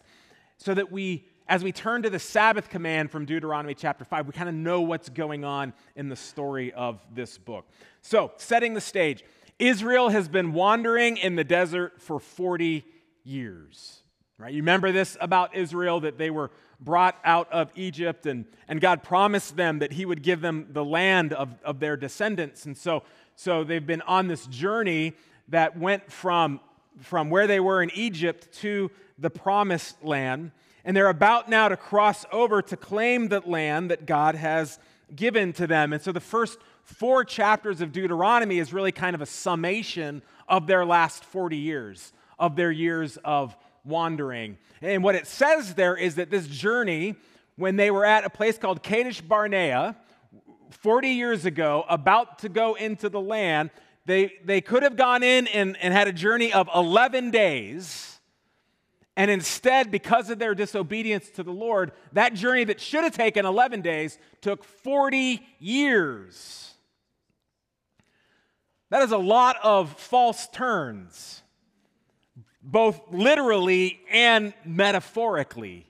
so 0.58 0.74
that 0.74 0.92
we 0.92 1.26
as 1.50 1.64
we 1.64 1.72
turn 1.72 2.04
to 2.04 2.10
the 2.10 2.20
Sabbath 2.20 2.70
command 2.70 3.10
from 3.10 3.26
Deuteronomy 3.26 3.74
chapter 3.74 4.04
5, 4.04 4.28
we 4.28 4.34
kind 4.34 4.50
of 4.50 4.56
know 4.56 4.82
what's 4.82 5.08
going 5.10 5.46
on 5.46 5.74
in 5.96 6.10
the 6.10 6.16
story 6.16 6.74
of 6.74 7.00
this 7.14 7.38
book. 7.38 7.70
So, 8.02 8.34
setting 8.38 8.74
the 8.74 8.82
stage. 8.82 9.24
Israel 9.60 10.10
has 10.10 10.28
been 10.28 10.54
wandering 10.54 11.18
in 11.18 11.36
the 11.36 11.44
desert 11.44 12.02
for 12.02 12.20
40 12.20 12.86
years. 13.24 14.02
Right? 14.38 14.54
You 14.54 14.62
remember 14.62 14.92
this 14.92 15.18
about 15.20 15.56
Israel 15.56 16.02
that 16.02 16.20
they 16.20 16.30
were 16.30 16.52
brought 16.80 17.18
out 17.24 17.52
of 17.52 17.72
Egypt, 17.76 18.28
and, 18.28 18.46
and 18.68 18.80
God 18.80 19.02
promised 19.02 19.56
them 19.56 19.80
that 19.80 19.94
He 19.94 20.06
would 20.06 20.22
give 20.22 20.42
them 20.42 20.68
the 20.70 20.86
land 20.86 21.34
of, 21.34 21.50
of 21.64 21.80
their 21.80 21.98
descendants. 21.98 22.66
And 22.66 22.78
so, 22.78 23.02
so 23.36 23.64
they've 23.64 23.86
been 23.86 24.04
on 24.04 24.28
this 24.28 24.46
journey 24.46 25.14
that 25.48 25.78
went 25.78 26.12
from, 26.12 26.60
from 27.02 27.32
where 27.32 27.48
they 27.48 27.60
were 27.60 27.82
in 27.82 27.90
Egypt 27.96 28.52
to 28.60 28.92
the 29.18 29.32
promised 29.32 30.04
land. 30.04 30.52
And 30.86 30.96
they're 30.96 31.10
about 31.10 31.50
now 31.50 31.68
to 31.68 31.78
cross 31.78 32.24
over 32.32 32.62
to 32.62 32.78
claim 32.78 33.30
the 33.30 33.40
land 33.40 33.90
that 33.90 34.06
God 34.06 34.36
has 34.36 34.78
given 35.16 35.52
to 35.54 35.66
them. 35.66 35.94
And 35.94 36.02
so 36.02 36.12
the 36.12 36.20
first 36.20 36.60
four 36.88 37.26
chapters 37.26 37.82
of 37.82 37.92
Deuteronomy 37.92 38.60
is 38.60 38.72
really 38.72 38.94
kind 38.94 39.14
of 39.14 39.22
a 39.22 39.26
summation 39.26 40.22
of 40.48 40.68
their 40.68 40.86
last 40.86 41.26
40 41.26 41.58
years, 41.58 42.14
of 42.40 42.56
their 42.56 42.72
years 42.72 43.18
of 43.26 43.58
wandering. 43.84 44.58
And 44.82 45.04
what 45.04 45.14
it 45.14 45.28
says 45.28 45.76
there 45.76 45.98
is 45.98 46.16
that 46.16 46.30
this 46.30 46.48
journey, 46.48 47.16
when 47.58 47.76
they 47.76 47.92
were 47.92 48.06
at 48.06 48.24
a 48.24 48.30
place 48.30 48.58
called 48.58 48.84
Kadesh 48.84 49.20
Barnea, 49.20 49.98
40 50.70 51.10
years 51.10 51.46
ago, 51.46 51.84
about 51.90 52.40
to 52.40 52.50
go 52.50 52.76
into 52.76 53.10
the 53.10 53.22
land, 53.22 53.70
they, 54.06 54.34
they 54.46 54.62
could 54.62 54.84
have 54.84 54.96
gone 54.96 55.24
in 55.24 55.48
and, 55.48 55.76
and 55.82 55.94
had 55.94 56.08
a 56.08 56.14
journey 56.14 56.54
of 56.54 56.70
11 56.74 57.32
days. 57.32 58.20
And 59.18 59.30
instead, 59.30 59.92
because 59.92 60.30
of 60.30 60.40
their 60.40 60.56
disobedience 60.56 61.30
to 61.32 61.44
the 61.44 61.52
Lord, 61.52 61.92
that 62.14 62.34
journey 62.34 62.64
that 62.64 62.80
should 62.80 63.04
have 63.04 63.14
taken 63.14 63.46
11 63.46 63.82
days 63.82 64.18
took 64.40 64.64
40 64.64 65.46
years. 65.60 66.76
That 68.90 69.02
is 69.02 69.12
a 69.12 69.18
lot 69.18 69.58
of 69.64 69.92
false 70.00 70.48
turns, 70.48 71.42
both 72.62 73.00
literally 73.12 74.00
and 74.10 74.54
metaphorically. 74.66 75.88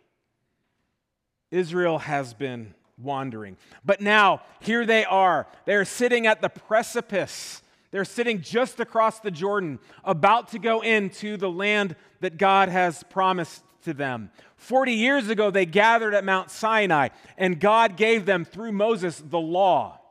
Israel 1.52 2.00
has 2.00 2.34
been 2.34 2.74
wandering. 2.98 3.58
But 3.86 4.02
now, 4.02 4.42
here 4.60 4.86
they 4.86 5.06
are. 5.06 5.48
They 5.66 5.76
are 5.76 5.86
sitting 5.86 6.26
at 6.26 6.42
the 6.42 6.50
precipice. 6.50 7.62
They're 7.92 8.04
sitting 8.04 8.42
just 8.42 8.80
across 8.80 9.20
the 9.20 9.32
Jordan, 9.32 9.80
about 10.04 10.50
to 10.50 10.60
go 10.60 10.82
into 10.82 11.38
the 11.38 11.50
land 11.50 11.96
that 12.20 12.38
God 12.38 12.70
has 12.70 13.04
promised 13.04 13.64
to 13.84 13.94
them. 13.94 14.32
40 14.58 14.94
years 14.94 15.30
ago, 15.30 15.52
they 15.52 15.66
gathered 15.66 16.14
at 16.14 16.26
Mount 16.26 16.50
Sinai, 16.50 17.10
and 17.38 17.60
God 17.60 17.96
gave 17.96 18.26
them, 18.26 18.44
through 18.44 18.72
Moses, 18.72 19.24
the 19.24 19.40
law, 19.40 20.02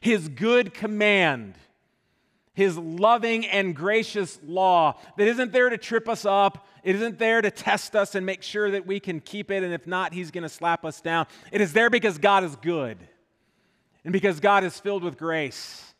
his 0.00 0.28
good 0.28 0.72
command 0.72 1.54
his 2.60 2.76
loving 2.76 3.46
and 3.46 3.74
gracious 3.74 4.38
law 4.46 4.94
that 5.16 5.26
isn't 5.26 5.50
there 5.50 5.70
to 5.70 5.78
trip 5.78 6.10
us 6.10 6.26
up. 6.26 6.66
It 6.84 6.94
isn't 6.94 7.18
there 7.18 7.40
to 7.40 7.50
test 7.50 7.96
us 7.96 8.14
and 8.14 8.26
make 8.26 8.42
sure 8.42 8.70
that 8.70 8.86
we 8.86 9.00
can 9.00 9.20
keep 9.20 9.50
it, 9.50 9.62
and 9.62 9.72
if 9.72 9.86
not, 9.86 10.12
he's 10.12 10.30
going 10.30 10.42
to 10.42 10.48
slap 10.50 10.84
us 10.84 11.00
down. 11.00 11.26
It 11.52 11.62
is 11.62 11.72
there 11.72 11.88
because 11.88 12.18
God 12.18 12.44
is 12.44 12.56
good 12.56 12.98
and 14.04 14.12
because 14.12 14.40
God 14.40 14.62
is 14.62 14.78
filled 14.78 15.02
with 15.02 15.16
grace. 15.16 15.94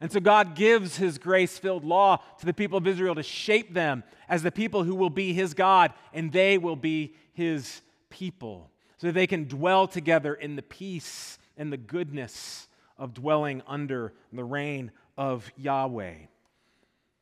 And 0.00 0.10
so 0.10 0.20
God 0.20 0.54
gives 0.54 0.96
his 0.96 1.18
grace 1.18 1.58
filled 1.58 1.84
law 1.84 2.22
to 2.38 2.46
the 2.46 2.54
people 2.54 2.78
of 2.78 2.86
Israel 2.86 3.14
to 3.16 3.22
shape 3.22 3.74
them 3.74 4.02
as 4.26 4.42
the 4.42 4.50
people 4.50 4.84
who 4.84 4.94
will 4.94 5.10
be 5.10 5.34
his 5.34 5.52
God, 5.52 5.92
and 6.14 6.32
they 6.32 6.56
will 6.56 6.76
be 6.76 7.14
his 7.34 7.82
people, 8.08 8.70
so 8.96 9.08
that 9.08 9.12
they 9.12 9.26
can 9.26 9.44
dwell 9.44 9.86
together 9.86 10.32
in 10.32 10.56
the 10.56 10.62
peace 10.62 11.38
and 11.58 11.70
the 11.70 11.76
goodness 11.76 12.68
of 12.96 13.12
dwelling 13.12 13.62
under 13.66 14.14
the 14.32 14.44
reign 14.44 14.92
of 15.20 15.52
Yahweh. 15.58 16.14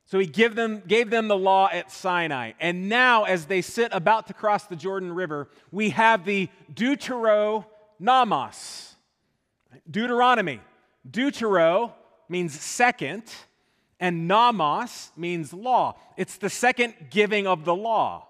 So 0.06 0.20
he 0.20 0.26
gave 0.26 0.54
them, 0.54 0.84
gave 0.86 1.10
them 1.10 1.26
the 1.26 1.36
law 1.36 1.68
at 1.70 1.90
Sinai. 1.90 2.52
And 2.60 2.88
now, 2.88 3.24
as 3.24 3.46
they 3.46 3.60
sit 3.60 3.92
about 3.92 4.28
to 4.28 4.34
cross 4.34 4.66
the 4.66 4.76
Jordan 4.76 5.12
River, 5.12 5.48
we 5.72 5.90
have 5.90 6.24
the 6.24 6.48
Deuteronomos. 6.72 7.64
Deuteronomy. 9.90 10.60
Deutero 11.10 11.92
means 12.28 12.58
second, 12.58 13.24
and 13.98 14.28
nomos 14.28 15.10
means 15.16 15.52
law. 15.52 15.96
It's 16.16 16.36
the 16.36 16.50
second 16.50 16.94
giving 17.10 17.48
of 17.48 17.64
the 17.64 17.74
law, 17.74 18.28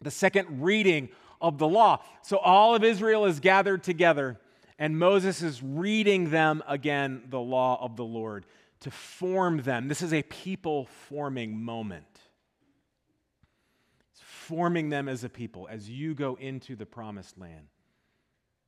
the 0.00 0.12
second 0.12 0.62
reading 0.62 1.08
of 1.40 1.58
the 1.58 1.66
law. 1.66 2.04
So 2.22 2.36
all 2.36 2.76
of 2.76 2.84
Israel 2.84 3.24
is 3.24 3.40
gathered 3.40 3.82
together, 3.82 4.38
and 4.78 4.96
Moses 4.96 5.42
is 5.42 5.60
reading 5.60 6.30
them 6.30 6.62
again 6.68 7.24
the 7.28 7.40
law 7.40 7.76
of 7.84 7.96
the 7.96 8.04
Lord 8.04 8.46
to 8.80 8.90
form 8.90 9.62
them. 9.62 9.88
This 9.88 10.02
is 10.02 10.12
a 10.12 10.22
people 10.22 10.86
forming 11.08 11.62
moment. 11.62 12.04
It's 14.12 14.22
forming 14.22 14.88
them 14.88 15.08
as 15.08 15.22
a 15.22 15.28
people 15.28 15.68
as 15.70 15.88
you 15.88 16.14
go 16.14 16.36
into 16.36 16.76
the 16.76 16.86
promised 16.86 17.38
land. 17.38 17.68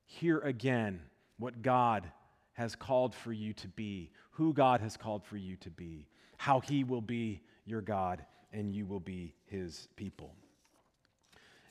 Hear 0.05 0.39
again 0.39 1.03
what 1.39 1.63
God 1.63 2.11
has 2.53 2.77
called 2.77 3.15
for 3.15 3.33
you 3.33 3.55
to 3.55 3.69
be, 3.69 4.11
who 4.33 4.53
God 4.53 4.81
has 4.81 4.97
called 4.97 5.25
for 5.25 5.39
you 5.39 5.57
to 5.57 5.71
be, 5.71 6.07
how 6.37 6.61
He 6.61 6.85
will 6.85 7.01
be 7.01 7.41
your 7.65 7.81
God 7.81 8.25
and 8.53 8.75
you 8.75 8.85
will 8.85 9.01
be 9.01 9.35
His 9.47 9.89
people. 9.97 10.35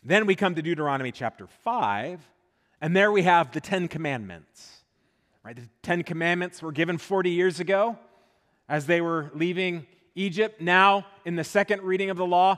Then 0.04 0.26
we 0.26 0.34
come 0.34 0.56
to 0.56 0.64
Deuteronomy 0.64 1.12
chapter 1.12 1.46
5, 1.46 2.28
and 2.82 2.96
there 2.96 3.12
we 3.12 3.22
have 3.22 3.52
the 3.52 3.62
Ten 3.62 3.88
Commandments. 3.88 4.82
Right? 5.46 5.56
The 5.56 5.70
Ten 5.84 6.02
Commandments 6.02 6.64
were 6.64 6.72
given 6.72 6.98
40 6.98 7.30
years 7.30 7.60
ago 7.60 8.00
as 8.72 8.86
they 8.86 9.02
were 9.02 9.30
leaving 9.36 9.86
Egypt. 10.16 10.62
Now, 10.62 11.06
in 11.26 11.36
the 11.36 11.44
second 11.44 11.82
reading 11.82 12.10
of 12.10 12.16
the 12.16 12.26
law, 12.26 12.58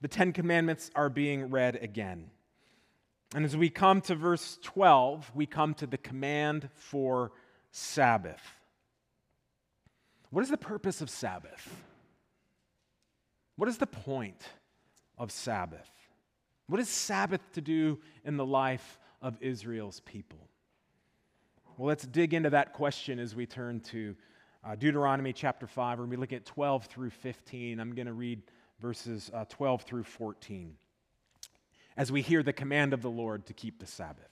the 0.00 0.08
Ten 0.08 0.32
Commandments 0.32 0.90
are 0.94 1.10
being 1.10 1.50
read 1.50 1.76
again. 1.82 2.30
And 3.34 3.44
as 3.44 3.54
we 3.54 3.68
come 3.68 4.00
to 4.02 4.14
verse 4.14 4.58
12, 4.62 5.32
we 5.34 5.44
come 5.44 5.74
to 5.74 5.86
the 5.86 5.98
command 5.98 6.70
for 6.74 7.30
Sabbath. 7.72 8.40
What 10.30 10.42
is 10.42 10.48
the 10.48 10.56
purpose 10.56 11.02
of 11.02 11.10
Sabbath? 11.10 11.76
What 13.56 13.68
is 13.68 13.76
the 13.76 13.86
point 13.86 14.42
of 15.18 15.30
Sabbath? 15.30 15.90
What 16.68 16.80
is 16.80 16.88
Sabbath 16.88 17.42
to 17.52 17.60
do 17.60 17.98
in 18.24 18.38
the 18.38 18.46
life 18.46 18.98
of 19.20 19.36
Israel's 19.42 20.00
people? 20.00 20.48
Well, 21.76 21.88
let's 21.88 22.06
dig 22.06 22.32
into 22.32 22.48
that 22.50 22.72
question 22.72 23.18
as 23.18 23.34
we 23.34 23.44
turn 23.44 23.80
to 23.80 24.16
uh, 24.64 24.74
Deuteronomy 24.74 25.32
chapter 25.32 25.66
5. 25.66 25.98
We're 25.98 26.04
going 26.04 26.10
to 26.10 26.16
be 26.16 26.20
looking 26.20 26.36
at 26.36 26.46
12 26.46 26.86
through 26.86 27.10
15. 27.10 27.80
I'm 27.80 27.94
going 27.94 28.06
to 28.06 28.12
read 28.12 28.42
verses 28.80 29.30
uh, 29.34 29.44
12 29.48 29.82
through 29.82 30.04
14 30.04 30.74
as 31.96 32.10
we 32.10 32.22
hear 32.22 32.42
the 32.42 32.52
command 32.52 32.92
of 32.92 33.02
the 33.02 33.10
Lord 33.10 33.46
to 33.46 33.52
keep 33.52 33.78
the 33.78 33.86
Sabbath. 33.86 34.28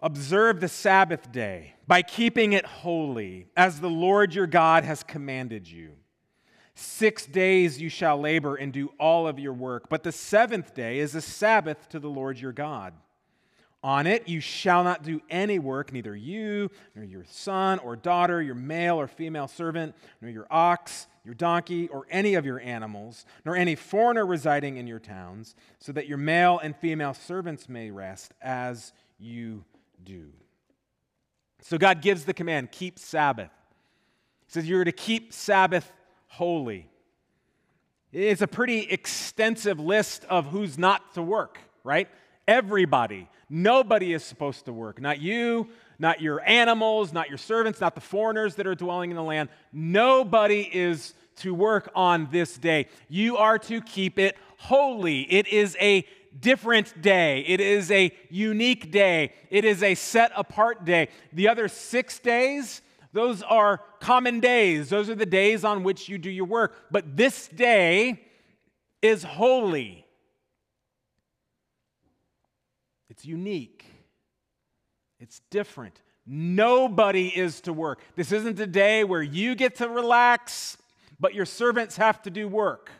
Observe 0.00 0.60
the 0.60 0.68
Sabbath 0.68 1.30
day 1.30 1.74
by 1.86 2.02
keeping 2.02 2.52
it 2.54 2.64
holy, 2.64 3.48
as 3.56 3.80
the 3.80 3.90
Lord 3.90 4.34
your 4.34 4.46
God 4.46 4.82
has 4.84 5.02
commanded 5.02 5.70
you. 5.70 5.92
Six 6.74 7.26
days 7.26 7.80
you 7.80 7.90
shall 7.90 8.18
labor 8.18 8.56
and 8.56 8.72
do 8.72 8.90
all 8.98 9.28
of 9.28 9.38
your 9.38 9.52
work, 9.52 9.90
but 9.90 10.02
the 10.02 10.12
seventh 10.12 10.74
day 10.74 11.00
is 11.00 11.14
a 11.14 11.20
Sabbath 11.20 11.88
to 11.90 12.00
the 12.00 12.08
Lord 12.08 12.38
your 12.38 12.52
God. 12.52 12.94
On 13.82 14.06
it 14.06 14.28
you 14.28 14.40
shall 14.40 14.84
not 14.84 15.02
do 15.02 15.22
any 15.30 15.58
work, 15.58 15.92
neither 15.92 16.14
you, 16.14 16.70
nor 16.94 17.04
your 17.04 17.24
son 17.24 17.78
or 17.78 17.96
daughter, 17.96 18.42
your 18.42 18.54
male 18.54 19.00
or 19.00 19.06
female 19.06 19.48
servant, 19.48 19.94
nor 20.20 20.30
your 20.30 20.46
ox, 20.50 21.06
your 21.24 21.34
donkey, 21.34 21.88
or 21.88 22.06
any 22.10 22.34
of 22.34 22.44
your 22.44 22.60
animals, 22.60 23.24
nor 23.44 23.56
any 23.56 23.74
foreigner 23.74 24.26
residing 24.26 24.76
in 24.76 24.86
your 24.86 24.98
towns, 24.98 25.54
so 25.78 25.92
that 25.92 26.06
your 26.06 26.18
male 26.18 26.58
and 26.62 26.76
female 26.76 27.14
servants 27.14 27.68
may 27.68 27.90
rest 27.90 28.34
as 28.42 28.92
you 29.18 29.64
do. 30.04 30.28
So 31.62 31.78
God 31.78 32.02
gives 32.02 32.24
the 32.24 32.34
command 32.34 32.72
keep 32.72 32.98
Sabbath. 32.98 33.50
He 34.46 34.52
says 34.52 34.68
you're 34.68 34.84
to 34.84 34.92
keep 34.92 35.32
Sabbath 35.32 35.90
holy. 36.26 36.86
It's 38.12 38.42
a 38.42 38.46
pretty 38.46 38.80
extensive 38.80 39.78
list 39.78 40.24
of 40.28 40.46
who's 40.46 40.76
not 40.76 41.14
to 41.14 41.22
work, 41.22 41.58
right? 41.84 42.08
Everybody 42.50 43.28
Nobody 43.52 44.12
is 44.12 44.22
supposed 44.22 44.66
to 44.66 44.72
work. 44.72 45.00
Not 45.00 45.20
you, 45.20 45.68
not 45.98 46.22
your 46.22 46.40
animals, 46.48 47.12
not 47.12 47.28
your 47.28 47.36
servants, 47.36 47.80
not 47.80 47.96
the 47.96 48.00
foreigners 48.00 48.54
that 48.54 48.66
are 48.66 48.76
dwelling 48.76 49.10
in 49.10 49.16
the 49.16 49.24
land. 49.24 49.48
Nobody 49.72 50.70
is 50.72 51.14
to 51.38 51.52
work 51.52 51.90
on 51.96 52.28
this 52.30 52.56
day. 52.56 52.86
You 53.08 53.38
are 53.38 53.58
to 53.58 53.80
keep 53.80 54.20
it 54.20 54.36
holy. 54.56 55.22
It 55.22 55.48
is 55.48 55.76
a 55.80 56.06
different 56.38 57.02
day. 57.02 57.40
It 57.40 57.60
is 57.60 57.90
a 57.90 58.12
unique 58.30 58.92
day. 58.92 59.32
It 59.50 59.64
is 59.64 59.82
a 59.82 59.96
set 59.96 60.30
apart 60.36 60.84
day. 60.84 61.08
The 61.32 61.48
other 61.48 61.66
six 61.66 62.20
days, 62.20 62.82
those 63.12 63.42
are 63.42 63.80
common 63.98 64.38
days. 64.38 64.90
Those 64.90 65.10
are 65.10 65.16
the 65.16 65.26
days 65.26 65.64
on 65.64 65.82
which 65.82 66.08
you 66.08 66.18
do 66.18 66.30
your 66.30 66.46
work. 66.46 66.86
But 66.92 67.16
this 67.16 67.48
day 67.48 68.22
is 69.02 69.24
holy. 69.24 70.06
It's 73.20 73.26
unique, 73.26 73.84
it's 75.18 75.42
different. 75.50 76.00
Nobody 76.24 77.28
is 77.28 77.60
to 77.62 77.72
work. 77.74 78.00
This 78.16 78.32
isn't 78.32 78.58
a 78.58 78.66
day 78.66 79.04
where 79.04 79.20
you 79.20 79.54
get 79.54 79.74
to 79.76 79.90
relax, 79.90 80.78
but 81.18 81.34
your 81.34 81.44
servants 81.44 81.98
have 81.98 82.22
to 82.22 82.30
do 82.30 82.48
work. 82.48 82.90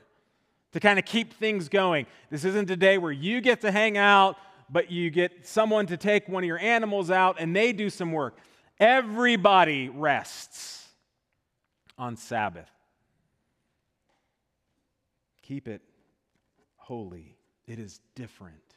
to 0.72 0.80
kind 0.80 0.98
of 0.98 1.04
keep 1.04 1.34
things 1.34 1.68
going. 1.68 2.06
This 2.30 2.44
isn't 2.44 2.70
a 2.70 2.76
day 2.76 2.98
where 2.98 3.12
you 3.12 3.40
get 3.40 3.60
to 3.62 3.72
hang 3.72 3.96
out, 3.96 4.36
but 4.68 4.90
you 4.90 5.10
get 5.10 5.46
someone 5.46 5.86
to 5.86 5.96
take 5.96 6.28
one 6.28 6.44
of 6.44 6.46
your 6.46 6.58
animals 6.58 7.10
out 7.10 7.36
and 7.40 7.54
they 7.54 7.72
do 7.72 7.90
some 7.90 8.12
work. 8.12 8.36
Everybody 8.78 9.88
rests 9.88 10.86
on 11.98 12.16
Sabbath. 12.16 12.70
Keep 15.42 15.66
it 15.66 15.82
holy. 16.76 17.36
It 17.66 17.78
is 17.78 18.00
different, 18.14 18.69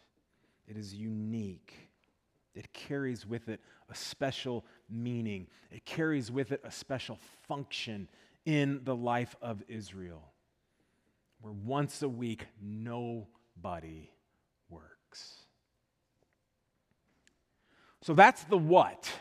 it 0.67 0.77
is 0.77 0.93
unique. 0.93 1.89
It 2.55 2.71
carries 2.71 3.25
with 3.25 3.49
it 3.49 3.59
a 3.89 3.95
special 3.95 4.65
meaning, 4.89 5.47
it 5.71 5.85
carries 5.85 6.31
with 6.31 6.51
it 6.51 6.61
a 6.63 6.71
special 6.71 7.17
function 7.47 8.07
in 8.45 8.81
the 8.83 8.95
life 8.95 9.35
of 9.41 9.63
Israel, 9.67 10.31
where 11.41 11.53
once 11.53 12.01
a 12.01 12.09
week 12.09 12.47
nobody 12.61 14.09
works. 14.69 15.33
So 18.01 18.13
that's 18.13 18.43
the 18.43 18.57
what. 18.57 19.11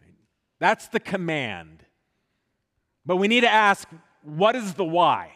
Right? 0.00 0.14
That's 0.58 0.88
the 0.88 1.00
command. 1.00 1.84
But 3.04 3.16
we 3.16 3.28
need 3.28 3.42
to 3.42 3.50
ask 3.50 3.88
what 4.22 4.56
is 4.56 4.74
the 4.74 4.84
why? 4.84 5.32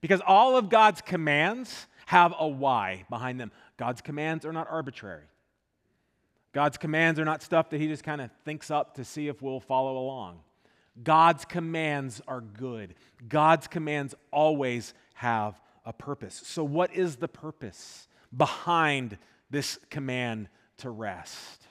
Because 0.00 0.20
all 0.26 0.56
of 0.56 0.68
God's 0.68 1.02
commands 1.02 1.86
have 2.10 2.34
a 2.40 2.48
why 2.48 3.04
behind 3.08 3.38
them. 3.38 3.52
God's 3.76 4.00
commands 4.00 4.44
are 4.44 4.52
not 4.52 4.66
arbitrary. 4.68 5.26
God's 6.52 6.76
commands 6.76 7.20
are 7.20 7.24
not 7.24 7.40
stuff 7.40 7.70
that 7.70 7.80
he 7.80 7.86
just 7.86 8.02
kind 8.02 8.20
of 8.20 8.32
thinks 8.44 8.68
up 8.68 8.96
to 8.96 9.04
see 9.04 9.28
if 9.28 9.40
we'll 9.40 9.60
follow 9.60 9.96
along. 9.96 10.40
God's 11.04 11.44
commands 11.44 12.20
are 12.26 12.40
good. 12.40 12.96
God's 13.28 13.68
commands 13.68 14.16
always 14.32 14.92
have 15.14 15.60
a 15.86 15.92
purpose. 15.92 16.42
So, 16.44 16.64
what 16.64 16.92
is 16.92 17.14
the 17.14 17.28
purpose 17.28 18.08
behind 18.36 19.16
this 19.48 19.78
command 19.88 20.48
to 20.78 20.90
rest? 20.90 21.62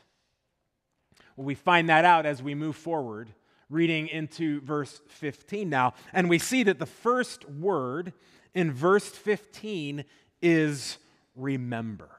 Well, 1.36 1.48
we 1.48 1.55
find 1.55 1.89
that 1.89 2.05
out 2.05 2.25
as 2.25 2.41
we 2.41 2.55
move 2.55 2.77
forward, 2.77 3.29
reading 3.69 4.08
into 4.08 4.62
verse 4.62 5.01
15 5.10 5.69
now. 5.69 5.96
And 6.13 6.29
we 6.29 6.39
see 6.39 6.63
that 6.63 6.79
the 6.79 6.86
first 6.86 7.43
word 7.50 8.13
in 8.53 8.72
verse 8.72 9.10
15 9.10 10.05
is 10.41 10.98
remember. 11.36 12.10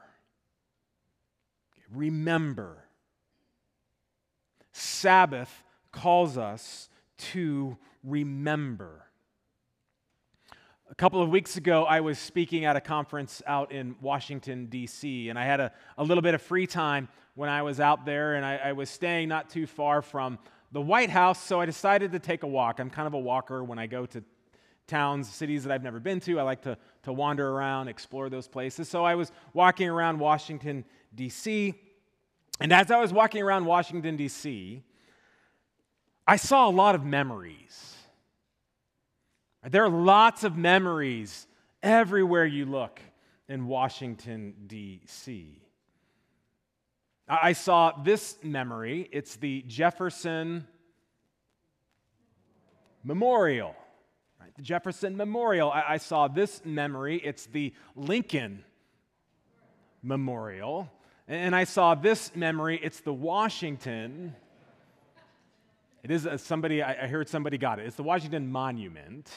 Remember. 1.93 2.85
Sabbath 4.71 5.63
calls 5.91 6.37
us 6.37 6.89
to 7.17 7.77
remember. 8.03 9.05
A 10.89 10.95
couple 10.95 11.21
of 11.21 11.29
weeks 11.29 11.55
ago, 11.55 11.85
I 11.85 12.01
was 12.01 12.19
speaking 12.19 12.65
at 12.65 12.75
a 12.75 12.81
conference 12.81 13.41
out 13.47 13.71
in 13.71 13.95
Washington, 14.01 14.65
D.C., 14.65 15.29
and 15.29 15.39
I 15.39 15.45
had 15.45 15.59
a, 15.59 15.71
a 15.97 16.03
little 16.03 16.21
bit 16.21 16.33
of 16.33 16.41
free 16.41 16.67
time 16.67 17.07
when 17.35 17.49
I 17.49 17.61
was 17.61 17.79
out 17.79 18.05
there, 18.05 18.35
and 18.35 18.45
I, 18.45 18.57
I 18.57 18.71
was 18.73 18.89
staying 18.89 19.29
not 19.29 19.49
too 19.49 19.67
far 19.67 20.01
from 20.01 20.37
the 20.71 20.81
White 20.81 21.09
House, 21.09 21.41
so 21.41 21.61
I 21.61 21.65
decided 21.65 22.11
to 22.11 22.19
take 22.19 22.43
a 22.43 22.47
walk. 22.47 22.79
I'm 22.79 22.89
kind 22.89 23.07
of 23.07 23.13
a 23.13 23.19
walker 23.19 23.63
when 23.63 23.79
I 23.79 23.87
go 23.87 24.05
to 24.07 24.23
towns, 24.87 25.29
cities 25.33 25.63
that 25.63 25.71
I've 25.71 25.83
never 25.83 25.99
been 25.99 26.19
to. 26.21 26.39
I 26.39 26.43
like 26.43 26.61
to, 26.63 26.77
to 27.03 27.13
wander 27.13 27.49
around, 27.49 27.87
explore 27.87 28.29
those 28.29 28.47
places. 28.47 28.89
So 28.89 29.03
I 29.03 29.15
was 29.15 29.31
walking 29.53 29.89
around 29.89 30.19
Washington, 30.19 30.85
D.C., 31.15 31.75
and 32.59 32.71
as 32.71 32.91
I 32.91 32.99
was 32.99 33.11
walking 33.11 33.41
around 33.41 33.65
Washington, 33.65 34.17
D.C., 34.17 34.83
I 36.27 36.35
saw 36.35 36.69
a 36.69 36.71
lot 36.71 36.93
of 36.93 37.03
memories. 37.03 37.95
There 39.67 39.83
are 39.83 39.89
lots 39.89 40.43
of 40.43 40.57
memories 40.57 41.47
everywhere 41.81 42.45
you 42.45 42.65
look 42.65 43.01
in 43.49 43.65
Washington, 43.65 44.53
D.C. 44.67 45.61
I 47.27 47.53
saw 47.53 47.93
this 48.03 48.37
memory. 48.43 49.09
It's 49.11 49.37
the 49.37 49.63
Jefferson 49.63 50.67
Memorial. 53.03 53.75
Right? 54.41 54.55
The 54.55 54.63
Jefferson 54.63 55.15
Memorial. 55.15 55.71
I, 55.71 55.83
I 55.89 55.97
saw 55.97 56.27
this 56.27 56.61
memory. 56.65 57.21
It's 57.23 57.45
the 57.45 57.73
Lincoln 57.95 58.63
Memorial. 60.01 60.91
And 61.27 61.55
I 61.55 61.63
saw 61.63 61.95
this 61.95 62.35
memory. 62.35 62.79
It's 62.81 62.99
the 63.01 63.13
Washington 63.13 64.35
it 66.03 66.09
is 66.09 66.27
somebody, 66.37 66.81
I, 66.81 67.07
heard 67.07 67.29
somebody 67.29 67.57
got 67.57 67.79
it. 67.79 67.85
It's 67.85 67.95
the 67.95 68.03
Washington 68.03 68.51
Monument, 68.51 69.29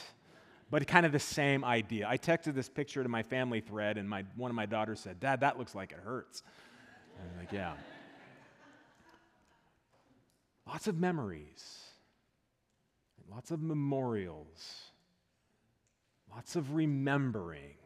but 0.71 0.85
kind 0.87 1.05
of 1.05 1.11
the 1.11 1.19
same 1.19 1.63
idea. 1.63 2.07
I 2.09 2.17
texted 2.17 2.55
this 2.55 2.69
picture 2.69 3.03
to 3.03 3.09
my 3.09 3.21
family 3.21 3.61
thread, 3.61 3.97
and 3.97 4.09
my, 4.09 4.25
one 4.35 4.49
of 4.49 4.55
my 4.55 4.65
daughters 4.65 4.99
said, 4.99 5.19
Dad, 5.19 5.41
that 5.41 5.59
looks 5.59 5.75
like 5.75 5.91
it 5.91 5.99
hurts. 6.03 6.41
I'm 7.19 7.39
like, 7.39 7.51
yeah. 7.51 7.73
Lots 10.67 10.87
of 10.87 10.99
memories, 10.99 11.83
lots 13.29 13.51
of 13.51 13.61
memorials, 13.61 14.91
lots 16.35 16.55
of 16.57 16.75
remembering. 16.75 17.77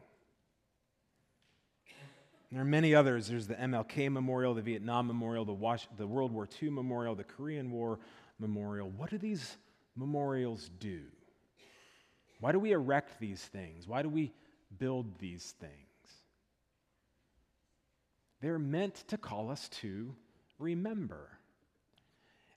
There 2.50 2.60
are 2.60 2.64
many 2.64 2.96
others. 2.96 3.28
There's 3.28 3.46
the 3.46 3.54
MLK 3.54 4.10
Memorial, 4.10 4.54
the 4.54 4.62
Vietnam 4.62 5.06
Memorial, 5.06 5.44
the, 5.44 5.52
Was- 5.52 5.86
the 5.96 6.06
World 6.06 6.32
War 6.32 6.48
II 6.60 6.70
Memorial, 6.70 7.14
the 7.14 7.22
Korean 7.22 7.70
War 7.70 8.00
memorial. 8.40 8.90
What 8.90 9.10
do 9.10 9.18
these 9.18 9.56
memorials 9.94 10.68
do? 10.80 11.02
Why 12.40 12.50
do 12.50 12.58
we 12.58 12.72
erect 12.72 13.20
these 13.20 13.40
things? 13.40 13.86
Why 13.86 14.02
do 14.02 14.08
we 14.08 14.32
build 14.78 15.18
these 15.18 15.54
things? 15.60 15.72
They're 18.40 18.58
meant 18.58 19.04
to 19.08 19.18
call 19.18 19.50
us 19.50 19.68
to 19.80 20.16
remember. 20.58 21.28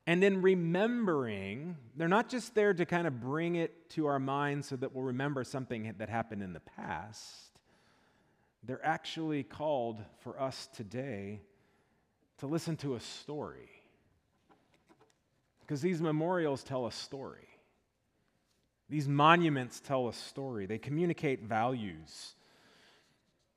And 0.05 0.23
in 0.23 0.41
remembering, 0.41 1.77
they're 1.95 2.09
not 2.09 2.27
just 2.27 2.55
there 2.55 2.73
to 2.73 2.85
kind 2.85 3.07
of 3.07 3.21
bring 3.21 3.55
it 3.55 3.89
to 3.91 4.07
our 4.07 4.19
minds 4.19 4.67
so 4.67 4.75
that 4.75 4.93
we'll 4.93 5.05
remember 5.05 5.43
something 5.43 5.93
that 5.97 6.09
happened 6.09 6.43
in 6.43 6.51
the 6.51 6.59
past. 6.59 7.53
They're 8.63 8.85
actually 8.85 9.43
called 9.43 10.03
for 10.19 10.39
us 10.39 10.67
today 10.75 11.41
to 12.39 12.47
listen 12.47 12.75
to 12.77 12.95
a 12.95 12.99
story. 12.99 13.69
Because 15.61 15.81
these 15.81 16.01
memorials 16.01 16.63
tell 16.63 16.85
a 16.85 16.91
story. 16.91 17.47
These 18.89 19.07
monuments 19.07 19.79
tell 19.79 20.09
a 20.09 20.13
story. 20.13 20.65
They 20.65 20.77
communicate 20.77 21.43
values. 21.43 22.35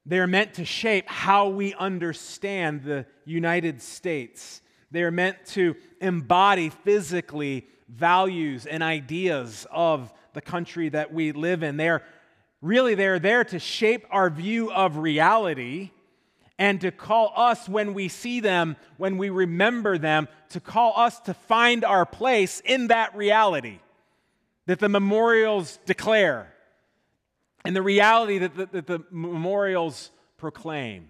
They 0.06 0.20
are 0.20 0.28
meant 0.28 0.54
to 0.54 0.64
shape 0.64 1.09
how 1.09 1.48
we 1.48 1.74
understand 1.74 2.85
the 2.85 3.06
United 3.24 3.82
States. 3.82 4.62
They 4.90 5.03
are 5.03 5.11
meant 5.11 5.44
to 5.49 5.77
embody 6.01 6.70
physically 6.70 7.66
values 7.88 8.66
and 8.66 8.83
ideas 8.83 9.66
of 9.70 10.12
the 10.33 10.40
country 10.40 10.88
that 10.90 11.12
we 11.12 11.33
live 11.33 11.62
in. 11.62 11.77
They 11.77 11.88
are 11.88 12.03
really 12.61 12.94
they're 12.94 13.18
there 13.18 13.44
to 13.44 13.59
shape 13.59 14.07
our 14.11 14.31
view 14.31 14.72
of 14.72 14.99
reality 14.99 15.90
and 16.59 16.81
to 16.81 16.90
call 16.90 17.33
us 17.37 17.68
when 17.68 17.94
we 17.94 18.09
see 18.09 18.40
them, 18.40 18.77
when 18.96 19.18
we 19.18 19.29
remember 19.29 19.99
them, 19.99 20.29
to 20.51 20.61
call 20.61 20.94
us 20.96 21.20
to 21.20 21.35
find 21.35 21.85
our 21.85 22.07
place 22.07 22.62
in 22.64 22.88
that 22.88 23.14
reality 23.14 23.79
that 24.66 24.79
the 24.79 24.88
memorials 24.88 25.79
declare 25.87 26.53
and 27.64 27.75
the 27.75 27.83
reality 27.83 28.38
that 28.38 28.55
the, 28.55 28.66
that 28.66 28.87
the 28.87 29.01
memorials 29.11 30.11
proclaim. 30.38 31.09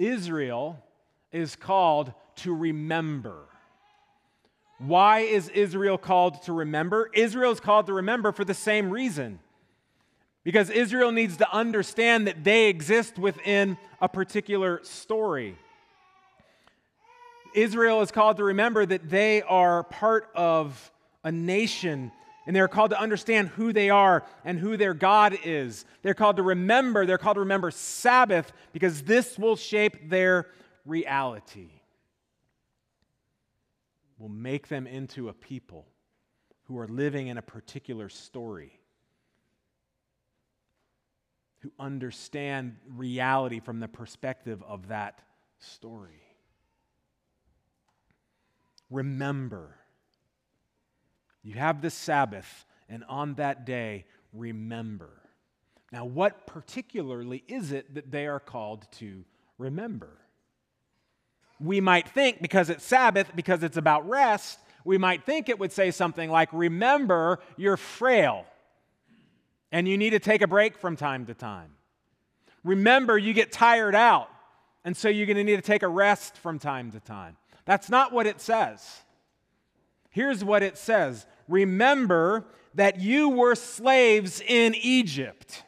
Israel 0.00 0.82
is 1.30 1.54
called 1.54 2.12
to 2.36 2.54
remember. 2.54 3.36
Why 4.78 5.20
is 5.20 5.50
Israel 5.50 5.98
called 5.98 6.42
to 6.44 6.54
remember? 6.54 7.10
Israel 7.12 7.52
is 7.52 7.60
called 7.60 7.86
to 7.86 7.92
remember 7.92 8.32
for 8.32 8.44
the 8.44 8.54
same 8.54 8.90
reason. 8.90 9.38
Because 10.42 10.70
Israel 10.70 11.12
needs 11.12 11.36
to 11.36 11.52
understand 11.52 12.26
that 12.26 12.42
they 12.42 12.68
exist 12.68 13.18
within 13.18 13.76
a 14.00 14.08
particular 14.08 14.80
story. 14.82 15.54
Israel 17.54 18.00
is 18.00 18.10
called 18.10 18.38
to 18.38 18.44
remember 18.44 18.86
that 18.86 19.10
they 19.10 19.42
are 19.42 19.82
part 19.84 20.30
of 20.34 20.90
a 21.24 21.30
nation 21.30 22.10
and 22.50 22.56
they're 22.56 22.66
called 22.66 22.90
to 22.90 23.00
understand 23.00 23.46
who 23.50 23.72
they 23.72 23.90
are 23.90 24.24
and 24.44 24.58
who 24.58 24.76
their 24.76 24.92
God 24.92 25.38
is. 25.44 25.84
They're 26.02 26.14
called 26.14 26.34
to 26.34 26.42
remember, 26.42 27.06
they're 27.06 27.16
called 27.16 27.36
to 27.36 27.42
remember 27.42 27.70
Sabbath 27.70 28.52
because 28.72 29.02
this 29.02 29.38
will 29.38 29.54
shape 29.54 30.10
their 30.10 30.48
reality. 30.84 31.70
Will 34.18 34.28
make 34.28 34.66
them 34.66 34.88
into 34.88 35.28
a 35.28 35.32
people 35.32 35.86
who 36.64 36.76
are 36.76 36.88
living 36.88 37.28
in 37.28 37.38
a 37.38 37.42
particular 37.42 38.08
story 38.08 38.80
who 41.60 41.70
understand 41.78 42.78
reality 42.88 43.60
from 43.60 43.78
the 43.78 43.86
perspective 43.86 44.60
of 44.66 44.88
that 44.88 45.20
story. 45.60 46.24
Remember, 48.90 49.76
you 51.42 51.54
have 51.54 51.82
the 51.82 51.90
Sabbath, 51.90 52.66
and 52.88 53.04
on 53.08 53.34
that 53.34 53.64
day 53.64 54.04
remember. 54.32 55.10
Now, 55.92 56.04
what 56.04 56.46
particularly 56.46 57.42
is 57.48 57.72
it 57.72 57.94
that 57.94 58.10
they 58.10 58.26
are 58.26 58.40
called 58.40 58.86
to 58.92 59.24
remember? 59.58 60.10
We 61.58 61.80
might 61.80 62.08
think 62.08 62.40
because 62.40 62.70
it's 62.70 62.84
Sabbath, 62.84 63.34
because 63.34 63.62
it's 63.62 63.76
about 63.76 64.08
rest, 64.08 64.58
we 64.84 64.98
might 64.98 65.24
think 65.24 65.48
it 65.48 65.58
would 65.58 65.72
say 65.72 65.90
something 65.90 66.30
like, 66.30 66.48
Remember, 66.52 67.40
you're 67.56 67.76
frail 67.76 68.46
and 69.72 69.86
you 69.86 69.96
need 69.96 70.10
to 70.10 70.18
take 70.18 70.42
a 70.42 70.46
break 70.46 70.78
from 70.78 70.96
time 70.96 71.26
to 71.26 71.34
time. 71.34 71.70
Remember, 72.64 73.16
you 73.16 73.32
get 73.32 73.52
tired 73.52 73.94
out, 73.94 74.28
and 74.84 74.96
so 74.96 75.08
you're 75.08 75.26
going 75.26 75.36
to 75.36 75.44
need 75.44 75.56
to 75.56 75.62
take 75.62 75.82
a 75.82 75.88
rest 75.88 76.36
from 76.36 76.58
time 76.58 76.90
to 76.92 77.00
time. 77.00 77.36
That's 77.64 77.88
not 77.88 78.12
what 78.12 78.26
it 78.26 78.40
says. 78.40 79.00
Here's 80.10 80.44
what 80.44 80.62
it 80.62 80.76
says 80.76 81.26
Remember 81.48 82.44
that 82.74 83.00
you 83.00 83.30
were 83.30 83.54
slaves 83.54 84.40
in 84.40 84.74
Egypt, 84.76 85.64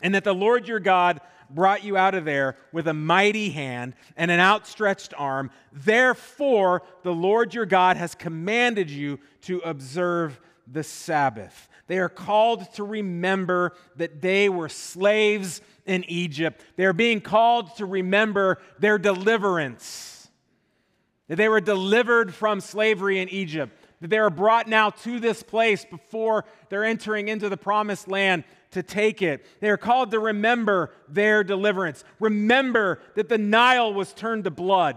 and 0.00 0.14
that 0.14 0.24
the 0.24 0.34
Lord 0.34 0.66
your 0.66 0.80
God 0.80 1.20
brought 1.48 1.84
you 1.84 1.96
out 1.96 2.14
of 2.14 2.24
there 2.24 2.56
with 2.72 2.88
a 2.88 2.94
mighty 2.94 3.50
hand 3.50 3.94
and 4.16 4.30
an 4.30 4.40
outstretched 4.40 5.14
arm. 5.16 5.50
Therefore, 5.72 6.82
the 7.04 7.14
Lord 7.14 7.54
your 7.54 7.66
God 7.66 7.96
has 7.96 8.16
commanded 8.16 8.90
you 8.90 9.20
to 9.42 9.60
observe 9.60 10.40
the 10.66 10.82
Sabbath. 10.82 11.68
They 11.86 11.98
are 11.98 12.08
called 12.08 12.72
to 12.74 12.82
remember 12.82 13.74
that 13.94 14.20
they 14.20 14.48
were 14.48 14.68
slaves 14.68 15.60
in 15.84 16.04
Egypt. 16.08 16.60
They 16.74 16.84
are 16.84 16.92
being 16.92 17.20
called 17.20 17.76
to 17.76 17.86
remember 17.86 18.58
their 18.80 18.98
deliverance. 18.98 20.15
That 21.28 21.36
they 21.36 21.48
were 21.48 21.60
delivered 21.60 22.32
from 22.32 22.60
slavery 22.60 23.20
in 23.20 23.28
Egypt. 23.28 23.84
That 24.00 24.10
they 24.10 24.18
are 24.18 24.30
brought 24.30 24.68
now 24.68 24.90
to 24.90 25.18
this 25.18 25.42
place 25.42 25.84
before 25.84 26.44
they're 26.68 26.84
entering 26.84 27.28
into 27.28 27.48
the 27.48 27.56
promised 27.56 28.08
land 28.08 28.44
to 28.72 28.82
take 28.82 29.22
it. 29.22 29.44
They 29.60 29.70
are 29.70 29.76
called 29.76 30.10
to 30.12 30.18
remember 30.18 30.92
their 31.08 31.42
deliverance. 31.42 32.04
Remember 32.20 33.00
that 33.14 33.28
the 33.28 33.38
Nile 33.38 33.92
was 33.92 34.12
turned 34.12 34.44
to 34.44 34.50
blood. 34.50 34.96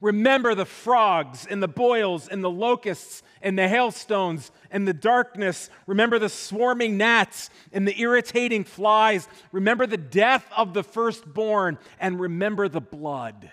Remember 0.00 0.54
the 0.54 0.64
frogs 0.64 1.46
and 1.48 1.62
the 1.62 1.68
boils 1.68 2.26
and 2.26 2.42
the 2.42 2.50
locusts 2.50 3.22
and 3.40 3.56
the 3.56 3.68
hailstones 3.68 4.50
and 4.70 4.86
the 4.86 4.92
darkness. 4.92 5.70
Remember 5.86 6.18
the 6.18 6.28
swarming 6.28 6.96
gnats 6.96 7.50
and 7.72 7.86
the 7.86 7.98
irritating 8.00 8.64
flies. 8.64 9.28
Remember 9.52 9.86
the 9.86 9.96
death 9.96 10.44
of 10.56 10.74
the 10.74 10.82
firstborn 10.82 11.78
and 12.00 12.18
remember 12.18 12.68
the 12.68 12.80
blood 12.80 13.52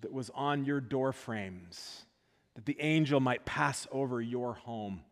that 0.00 0.12
was 0.12 0.30
on 0.34 0.64
your 0.64 0.80
door 0.80 1.12
frames, 1.12 2.04
that 2.54 2.66
the 2.66 2.76
angel 2.80 3.20
might 3.20 3.44
pass 3.44 3.86
over 3.92 4.20
your 4.20 4.54
home 4.54 5.02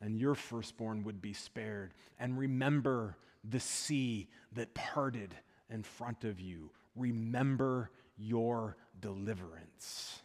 and 0.00 0.18
your 0.18 0.34
firstborn 0.34 1.04
would 1.04 1.22
be 1.22 1.32
spared. 1.32 1.94
And 2.18 2.36
remember 2.36 3.16
the 3.44 3.60
sea 3.60 4.28
that 4.52 4.74
parted 4.74 5.34
in 5.70 5.82
front 5.82 6.24
of 6.24 6.40
you. 6.40 6.70
Remember 6.96 7.90
your 8.16 8.76
deliverance. 9.00 10.20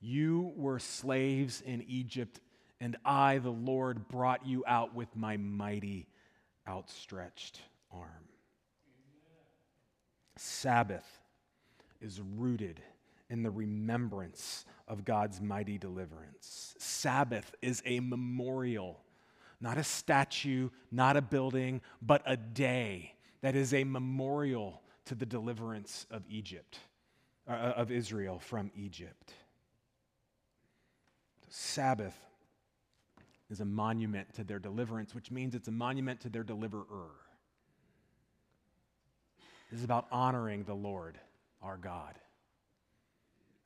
You 0.00 0.52
were 0.56 0.78
slaves 0.78 1.60
in 1.60 1.84
Egypt, 1.88 2.40
and 2.80 2.96
I, 3.04 3.38
the 3.38 3.50
Lord, 3.50 4.08
brought 4.08 4.46
you 4.46 4.62
out 4.66 4.94
with 4.94 5.14
my 5.16 5.36
mighty 5.36 6.06
outstretched 6.68 7.60
arm. 7.90 8.28
Sabbath 10.36 11.15
is 12.00 12.20
rooted 12.20 12.80
in 13.28 13.42
the 13.42 13.50
remembrance 13.50 14.64
of 14.88 15.04
God's 15.04 15.40
mighty 15.40 15.78
deliverance. 15.78 16.74
Sabbath 16.78 17.54
is 17.60 17.82
a 17.84 18.00
memorial, 18.00 19.00
not 19.60 19.78
a 19.78 19.84
statue, 19.84 20.70
not 20.92 21.16
a 21.16 21.22
building, 21.22 21.80
but 22.00 22.22
a 22.26 22.36
day 22.36 23.14
that 23.40 23.56
is 23.56 23.74
a 23.74 23.84
memorial 23.84 24.82
to 25.06 25.14
the 25.14 25.26
deliverance 25.26 26.06
of 26.10 26.22
Egypt, 26.28 26.78
uh, 27.48 27.52
of 27.52 27.90
Israel 27.90 28.38
from 28.38 28.70
Egypt. 28.76 29.32
Sabbath 31.48 32.16
is 33.50 33.60
a 33.60 33.64
monument 33.64 34.32
to 34.34 34.44
their 34.44 34.58
deliverance, 34.58 35.14
which 35.14 35.30
means 35.30 35.54
it's 35.54 35.68
a 35.68 35.72
monument 35.72 36.20
to 36.20 36.28
their 36.28 36.42
deliverer. 36.42 37.10
This 39.70 39.78
is 39.78 39.84
about 39.84 40.06
honoring 40.10 40.64
the 40.64 40.74
Lord, 40.74 41.18
our 41.62 41.76
God. 41.76 42.14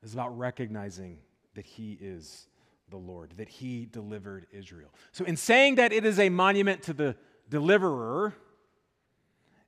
It's 0.03 0.13
about 0.13 0.37
recognizing 0.39 1.19
that 1.55 1.67
He 1.67 1.99
is 2.01 2.47
the 2.89 2.97
Lord, 2.97 3.35
that 3.37 3.49
He 3.49 3.87
delivered 3.87 4.47
Israel. 4.53 4.91
So, 5.13 5.25
in 5.25 5.37
saying 5.37 5.77
that 5.77 5.93
it 5.93 6.05
is 6.05 6.19
a 6.19 6.29
monument 6.29 6.83
to 6.85 6.93
the 6.93 7.17
deliverer, 7.49 8.35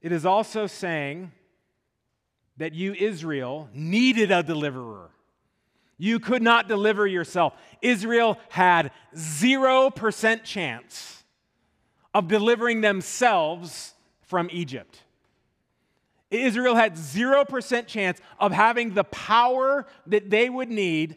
it 0.00 0.12
is 0.12 0.24
also 0.26 0.66
saying 0.66 1.32
that 2.56 2.74
you, 2.74 2.92
Israel, 2.94 3.68
needed 3.72 4.30
a 4.30 4.42
deliverer. 4.42 5.10
You 5.98 6.18
could 6.18 6.42
not 6.42 6.66
deliver 6.66 7.06
yourself. 7.06 7.54
Israel 7.80 8.38
had 8.48 8.90
0% 9.14 10.42
chance 10.42 11.22
of 12.12 12.28
delivering 12.28 12.80
themselves 12.80 13.94
from 14.22 14.48
Egypt. 14.52 15.02
Israel 16.38 16.74
had 16.74 16.94
0% 16.94 17.86
chance 17.86 18.20
of 18.38 18.52
having 18.52 18.94
the 18.94 19.04
power 19.04 19.86
that 20.06 20.30
they 20.30 20.48
would 20.48 20.68
need 20.70 21.16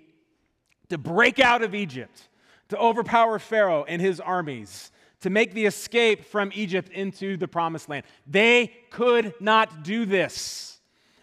to 0.90 0.98
break 0.98 1.40
out 1.40 1.64
of 1.64 1.74
Egypt, 1.74 2.30
to 2.70 2.78
overpower 2.78 3.40
Pharaoh 3.40 3.86
and 3.88 4.02
his 4.02 4.20
armies, 4.20 4.92
to 5.22 5.30
make 5.30 5.54
the 5.54 5.66
escape 5.66 6.26
from 6.26 6.52
Egypt 6.54 6.90
into 6.90 7.38
the 7.38 7.48
promised 7.48 7.90
land. 7.90 8.06
They 8.28 8.72
could 8.92 9.34
not 9.40 9.84
do 9.84 10.06
this. 10.06 10.80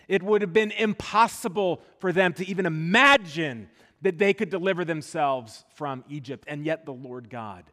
It 0.09 0.23
would 0.23 0.43
have 0.43 0.53
been 0.53 0.73
impossible 0.73 1.81
for 1.99 2.13
them 2.13 2.33
to 2.35 2.49
even 2.49 2.67
imagine 2.67 3.69
that 4.03 4.19
they 4.19 4.35
could 4.35 4.51
deliver 4.51 4.85
themselves 4.85 5.65
from 5.75 6.05
Egypt. 6.09 6.45
And 6.49 6.65
yet 6.65 6.85
the 6.85 6.93
Lord 6.93 7.31
God 7.31 7.65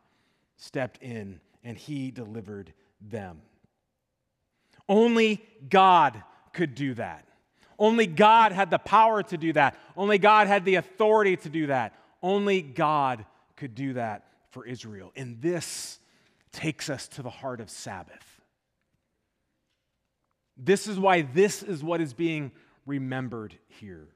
stepped 0.58 1.02
in 1.02 1.40
and 1.64 1.78
he 1.78 2.12
delivered 2.12 2.74
them. 3.02 3.42
Only 4.90 5.42
God 5.70 6.22
could 6.52 6.76
do 6.76 6.96
that. 6.96 7.26
Only 7.78 8.08
God 8.08 8.52
had 8.52 8.72
the 8.72 8.80
power 8.80 9.24
to 9.24 9.38
do 9.38 9.54
that. 9.54 9.80
Only 9.96 10.18
God 10.18 10.48
had 10.48 10.66
the 10.66 10.76
authority 10.76 11.38
to 11.38 11.50
do 11.50 11.68
that. 11.68 11.94
Only 12.22 12.62
God 12.62 13.24
could 13.56 13.76
do 13.76 13.94
that 13.94 14.26
for 14.50 14.66
Israel. 14.66 15.14
And 15.16 15.42
this 15.42 16.00
takes 16.52 16.90
us 16.90 17.08
to 17.10 17.22
the 17.22 17.30
heart 17.30 17.62
of 17.62 17.70
Sabbath. 17.70 18.42
This 20.58 20.88
is 20.88 21.00
why 21.00 21.22
this 21.22 21.64
is 21.64 21.84
what 21.84 22.02
is 22.02 22.14
being 22.14 22.52
remembered 22.86 23.56
here. 23.68 24.08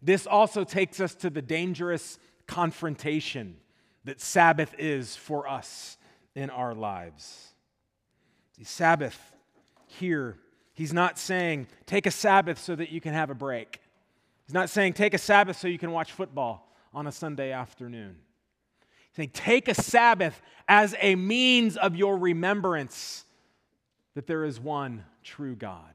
This 0.00 0.26
also 0.26 0.62
takes 0.62 1.00
us 1.00 1.14
to 1.16 1.30
the 1.30 1.42
dangerous 1.42 2.18
confrontation 2.46 3.56
that 4.04 4.20
Sabbath 4.20 4.74
is 4.78 5.16
for 5.16 5.48
us 5.48 5.96
in 6.34 6.50
our 6.50 6.74
lives. 6.74 7.53
Sabbath 8.62 9.32
here, 9.86 10.36
he's 10.74 10.92
not 10.92 11.18
saying 11.18 11.66
take 11.86 12.06
a 12.06 12.10
Sabbath 12.10 12.58
so 12.58 12.76
that 12.76 12.90
you 12.90 13.00
can 13.00 13.12
have 13.12 13.30
a 13.30 13.34
break. 13.34 13.80
He's 14.46 14.54
not 14.54 14.70
saying 14.70 14.92
take 14.92 15.14
a 15.14 15.18
Sabbath 15.18 15.58
so 15.58 15.66
you 15.66 15.78
can 15.78 15.90
watch 15.90 16.12
football 16.12 16.70
on 16.92 17.06
a 17.06 17.12
Sunday 17.12 17.50
afternoon. 17.50 18.16
He's 19.08 19.16
saying 19.16 19.30
take 19.30 19.68
a 19.68 19.74
Sabbath 19.74 20.40
as 20.68 20.94
a 21.00 21.16
means 21.16 21.76
of 21.76 21.96
your 21.96 22.16
remembrance 22.16 23.24
that 24.14 24.26
there 24.26 24.44
is 24.44 24.60
one 24.60 25.04
true 25.24 25.56
God, 25.56 25.94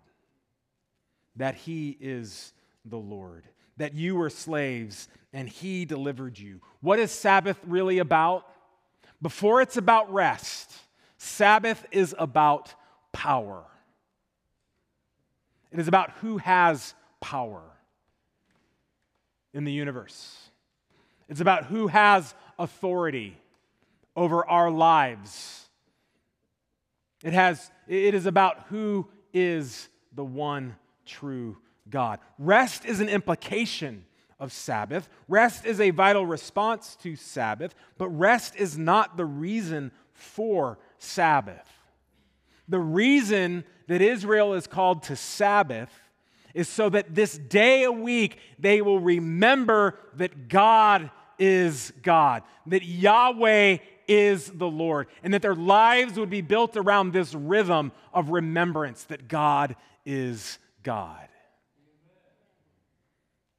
that 1.38 1.56
He 1.56 1.98
is 2.02 2.54
the 2.84 2.98
Lord, 2.98 3.45
that 3.78 3.93
you 3.93 4.15
were 4.15 4.30
slaves 4.30 5.08
and 5.32 5.48
He 5.48 5.86
delivered 5.86 6.38
you. 6.38 6.60
What 6.82 7.00
is 7.00 7.12
Sabbath 7.12 7.58
really 7.65 8.00
about? 8.00 8.45
Before 9.22 9.62
it's 9.62 9.78
about 9.78 10.12
rest, 10.13 10.74
Sabbath 11.20 11.86
is 11.92 12.16
about 12.18 12.74
power. 13.12 13.64
It 15.72 15.80
is 15.80 15.88
about 15.88 16.12
who 16.22 16.40
has 16.40 16.96
power 17.22 17.62
in 19.54 19.66
the 19.66 19.72
universe. 19.72 20.50
It's 21.28 21.42
about 21.42 21.66
who 21.66 21.88
has 21.88 22.34
authority 22.58 23.38
over 24.16 24.44
our 24.48 24.72
lives 24.72 25.70
it, 27.24 27.34
has, 27.34 27.72
it 27.88 28.14
is 28.14 28.26
about 28.26 28.66
who 28.70 29.08
is 29.34 29.90
the 30.14 30.24
one 30.24 30.76
true 31.06 31.58
God. 31.90 32.20
Rest 32.38 32.86
is 32.86 33.00
an 33.00 33.10
implication 33.10 34.06
of 34.40 34.54
Sabbath. 34.54 35.10
Rest 35.28 35.66
is 35.66 35.82
a 35.82 35.90
vital 35.90 36.26
response 36.26 36.96
to 37.02 37.16
Sabbath, 37.16 37.76
but 37.98 38.08
rest 38.10 38.56
is 38.56 38.78
not 38.78 39.18
the 39.18 39.26
reason 39.26 39.92
for 40.14 40.80
Sabbath. 41.00 41.68
The 42.68 42.80
reason 42.80 43.64
that 43.88 44.02
Israel 44.02 44.54
is 44.54 44.68
called 44.68 45.04
to 45.04 45.16
Sabbath 45.16 45.90
is 46.54 46.70
so 46.70 46.90
that 46.90 47.16
this 47.16 47.38
day 47.38 47.84
a 47.84 47.92
week 47.92 48.38
they 48.60 48.82
will 48.82 49.00
remember 49.00 49.98
that 50.16 50.48
God 50.48 51.10
is 51.40 51.92
God, 52.04 52.44
that 52.68 52.84
Yahweh 52.84 53.78
is 54.08 54.48
the 54.48 54.68
Lord, 54.68 55.08
and 55.24 55.34
that 55.34 55.42
their 55.42 55.56
lives 55.56 56.18
would 56.20 56.30
be 56.30 56.42
built 56.42 56.76
around 56.76 57.14
this 57.14 57.34
rhythm 57.34 57.92
of 58.14 58.30
remembrance 58.30 59.04
that 59.06 59.28
God 59.28 59.76
is 60.06 60.60
God. 60.84 61.28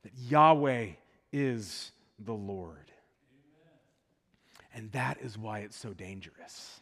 That 0.03 0.12
Yahweh 0.16 0.90
is 1.33 1.92
the 2.18 2.35
Lord. 2.35 2.76
And 4.74 4.92
that 4.92 5.18
is 5.20 5.37
why 5.37 5.61
it's 5.61 5.76
so 5.76 5.92
dangerous. 5.92 6.79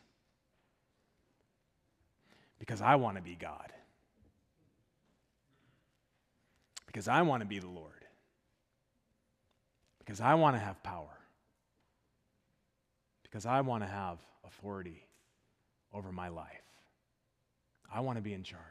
Because 2.68 2.82
I 2.82 2.96
want 2.96 3.16
to 3.16 3.22
be 3.22 3.34
God. 3.34 3.72
Because 6.84 7.08
I 7.08 7.22
want 7.22 7.40
to 7.40 7.46
be 7.46 7.60
the 7.60 7.66
Lord. 7.66 8.04
Because 9.98 10.20
I 10.20 10.34
want 10.34 10.54
to 10.54 10.60
have 10.60 10.82
power. 10.82 11.18
Because 13.22 13.46
I 13.46 13.62
want 13.62 13.84
to 13.84 13.88
have 13.88 14.18
authority 14.46 15.06
over 15.94 16.12
my 16.12 16.28
life. 16.28 16.44
I 17.90 18.00
want 18.00 18.18
to 18.18 18.22
be 18.22 18.34
in 18.34 18.42
charge. 18.42 18.62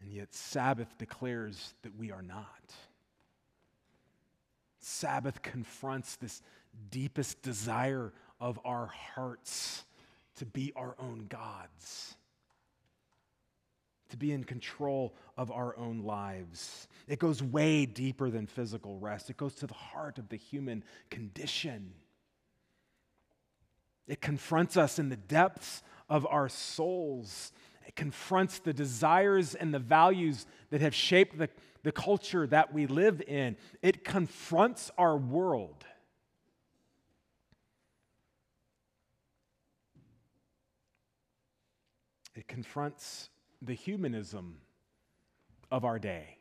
And 0.00 0.10
yet, 0.10 0.34
Sabbath 0.34 0.96
declares 0.96 1.74
that 1.82 1.94
we 1.98 2.10
are 2.10 2.22
not. 2.22 2.72
Sabbath 4.78 5.42
confronts 5.42 6.16
this 6.16 6.40
deepest 6.90 7.42
desire 7.42 8.14
of 8.40 8.58
our 8.64 8.90
hearts 9.14 9.84
to 10.36 10.46
be 10.46 10.72
our 10.76 10.94
own 10.98 11.26
gods 11.28 12.16
to 14.14 14.18
be 14.18 14.30
in 14.30 14.44
control 14.44 15.12
of 15.36 15.50
our 15.50 15.76
own 15.76 16.04
lives. 16.04 16.86
It 17.08 17.18
goes 17.18 17.42
way 17.42 17.84
deeper 17.84 18.30
than 18.30 18.46
physical 18.46 18.96
rest, 18.98 19.28
it 19.28 19.36
goes 19.36 19.56
to 19.56 19.66
the 19.66 19.74
heart 19.74 20.18
of 20.18 20.28
the 20.28 20.36
human 20.36 20.84
condition. 21.10 21.92
It 24.06 24.20
confronts 24.20 24.76
us 24.76 25.00
in 25.00 25.08
the 25.08 25.16
depths 25.16 25.82
of 26.08 26.26
our 26.26 26.48
souls. 26.48 27.52
It 27.88 27.96
confronts 27.96 28.60
the 28.60 28.72
desires 28.72 29.54
and 29.54 29.74
the 29.74 29.78
values 29.78 30.46
that 30.70 30.80
have 30.80 30.94
shaped 30.94 31.38
the, 31.38 31.48
the 31.82 31.92
culture 31.92 32.46
that 32.46 32.72
we 32.72 32.86
live 32.86 33.22
in. 33.26 33.56
It 33.82 34.04
confronts 34.04 34.90
our 34.96 35.16
world. 35.16 35.86
It 42.34 42.48
confronts 42.48 43.30
the 43.62 43.74
humanism 43.74 44.58
of 45.70 45.84
our 45.84 45.98
day. 45.98 46.38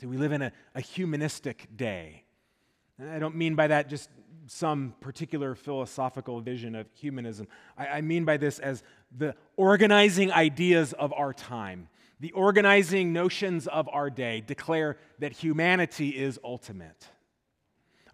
See, 0.00 0.06
we 0.06 0.16
live 0.16 0.32
in 0.32 0.42
a, 0.42 0.52
a 0.74 0.80
humanistic 0.80 1.68
day. 1.76 2.24
And 2.98 3.10
I 3.10 3.18
don't 3.18 3.36
mean 3.36 3.54
by 3.54 3.68
that 3.68 3.88
just 3.88 4.10
some 4.46 4.94
particular 5.00 5.54
philosophical 5.54 6.40
vision 6.40 6.74
of 6.74 6.86
humanism. 6.94 7.48
I, 7.78 7.86
I 7.86 8.00
mean 8.00 8.24
by 8.24 8.36
this 8.36 8.58
as 8.58 8.82
the 9.16 9.34
organizing 9.56 10.32
ideas 10.32 10.92
of 10.92 11.12
our 11.12 11.32
time, 11.32 11.88
the 12.20 12.32
organizing 12.32 13.12
notions 13.12 13.66
of 13.66 13.88
our 13.88 14.10
day 14.10 14.40
declare 14.40 14.96
that 15.18 15.32
humanity 15.32 16.10
is 16.10 16.38
ultimate. 16.44 17.08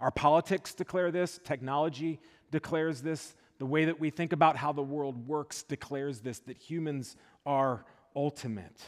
Our 0.00 0.10
politics 0.10 0.74
declare 0.74 1.10
this, 1.10 1.38
technology 1.44 2.20
declares 2.50 3.02
this, 3.02 3.34
the 3.60 3.66
way 3.66 3.84
that 3.84 4.00
we 4.00 4.08
think 4.08 4.32
about 4.32 4.56
how 4.56 4.72
the 4.72 4.82
world 4.82 5.28
works 5.28 5.62
declares 5.62 6.20
this 6.20 6.38
that 6.40 6.56
humans 6.56 7.14
are 7.44 7.84
ultimate. 8.16 8.80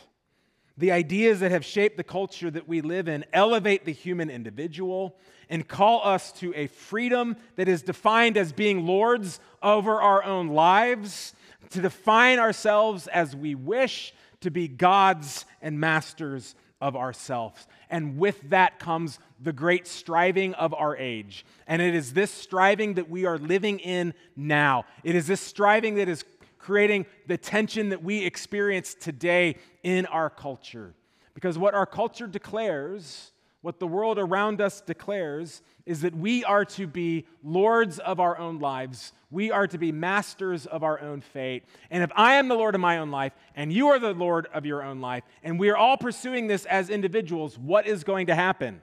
The 0.78 0.92
ideas 0.92 1.40
that 1.40 1.50
have 1.50 1.62
shaped 1.62 1.98
the 1.98 2.02
culture 2.02 2.50
that 2.50 2.66
we 2.66 2.80
live 2.80 3.06
in 3.06 3.26
elevate 3.34 3.84
the 3.84 3.92
human 3.92 4.30
individual 4.30 5.18
and 5.50 5.68
call 5.68 6.00
us 6.02 6.32
to 6.40 6.54
a 6.54 6.68
freedom 6.68 7.36
that 7.56 7.68
is 7.68 7.82
defined 7.82 8.38
as 8.38 8.54
being 8.54 8.86
lords 8.86 9.40
over 9.62 10.00
our 10.00 10.24
own 10.24 10.48
lives, 10.48 11.34
to 11.68 11.82
define 11.82 12.38
ourselves 12.38 13.06
as 13.08 13.36
we 13.36 13.54
wish, 13.54 14.14
to 14.40 14.50
be 14.50 14.68
gods 14.68 15.44
and 15.60 15.78
masters 15.78 16.54
of 16.80 16.96
ourselves. 16.96 17.66
And 17.92 18.16
with 18.16 18.48
that 18.48 18.78
comes 18.78 19.18
the 19.38 19.52
great 19.52 19.86
striving 19.86 20.54
of 20.54 20.72
our 20.72 20.96
age. 20.96 21.44
And 21.66 21.82
it 21.82 21.94
is 21.94 22.14
this 22.14 22.30
striving 22.30 22.94
that 22.94 23.10
we 23.10 23.26
are 23.26 23.38
living 23.38 23.80
in 23.80 24.14
now. 24.34 24.86
It 25.04 25.14
is 25.14 25.26
this 25.26 25.42
striving 25.42 25.96
that 25.96 26.08
is 26.08 26.24
creating 26.58 27.04
the 27.26 27.36
tension 27.36 27.90
that 27.90 28.02
we 28.02 28.24
experience 28.24 28.94
today 28.94 29.56
in 29.82 30.06
our 30.06 30.30
culture. 30.30 30.94
Because 31.34 31.58
what 31.58 31.74
our 31.74 31.84
culture 31.84 32.26
declares 32.26 33.31
what 33.62 33.78
the 33.78 33.86
world 33.86 34.18
around 34.18 34.60
us 34.60 34.80
declares 34.80 35.62
is 35.86 36.02
that 36.02 36.14
we 36.14 36.44
are 36.44 36.64
to 36.64 36.86
be 36.86 37.26
lords 37.44 38.00
of 38.00 38.18
our 38.18 38.36
own 38.36 38.58
lives. 38.58 39.12
We 39.30 39.52
are 39.52 39.68
to 39.68 39.78
be 39.78 39.92
masters 39.92 40.66
of 40.66 40.82
our 40.82 41.00
own 41.00 41.20
fate. 41.20 41.64
And 41.88 42.02
if 42.02 42.10
I 42.16 42.34
am 42.34 42.48
the 42.48 42.56
Lord 42.56 42.74
of 42.74 42.80
my 42.80 42.98
own 42.98 43.12
life 43.12 43.32
and 43.54 43.72
you 43.72 43.88
are 43.88 44.00
the 44.00 44.12
Lord 44.12 44.48
of 44.52 44.66
your 44.66 44.82
own 44.82 45.00
life, 45.00 45.22
and 45.44 45.60
we 45.60 45.70
are 45.70 45.76
all 45.76 45.96
pursuing 45.96 46.48
this 46.48 46.66
as 46.66 46.90
individuals, 46.90 47.56
what 47.56 47.86
is 47.86 48.02
going 48.02 48.26
to 48.26 48.34
happen? 48.34 48.80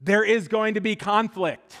There 0.00 0.24
is 0.24 0.46
going 0.46 0.74
to 0.74 0.80
be 0.80 0.94
conflict. 0.94 1.76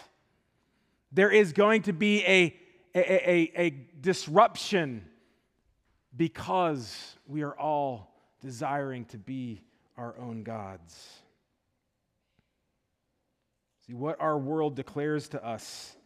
There 1.12 1.30
is 1.30 1.52
going 1.52 1.82
to 1.82 1.92
be 1.92 2.24
a, 2.24 2.56
a, 2.94 3.30
a, 3.30 3.52
a 3.56 3.70
disruption 4.00 5.04
because 6.16 7.16
we 7.28 7.42
are 7.42 7.56
all 7.56 8.12
desiring 8.40 9.04
to 9.06 9.18
be 9.18 9.62
our 9.96 10.18
own 10.18 10.42
gods. 10.42 11.20
See, 13.90 13.94
what 13.94 14.20
our 14.20 14.38
world 14.38 14.76
declares 14.76 15.30
to 15.30 15.44
us 15.44 15.96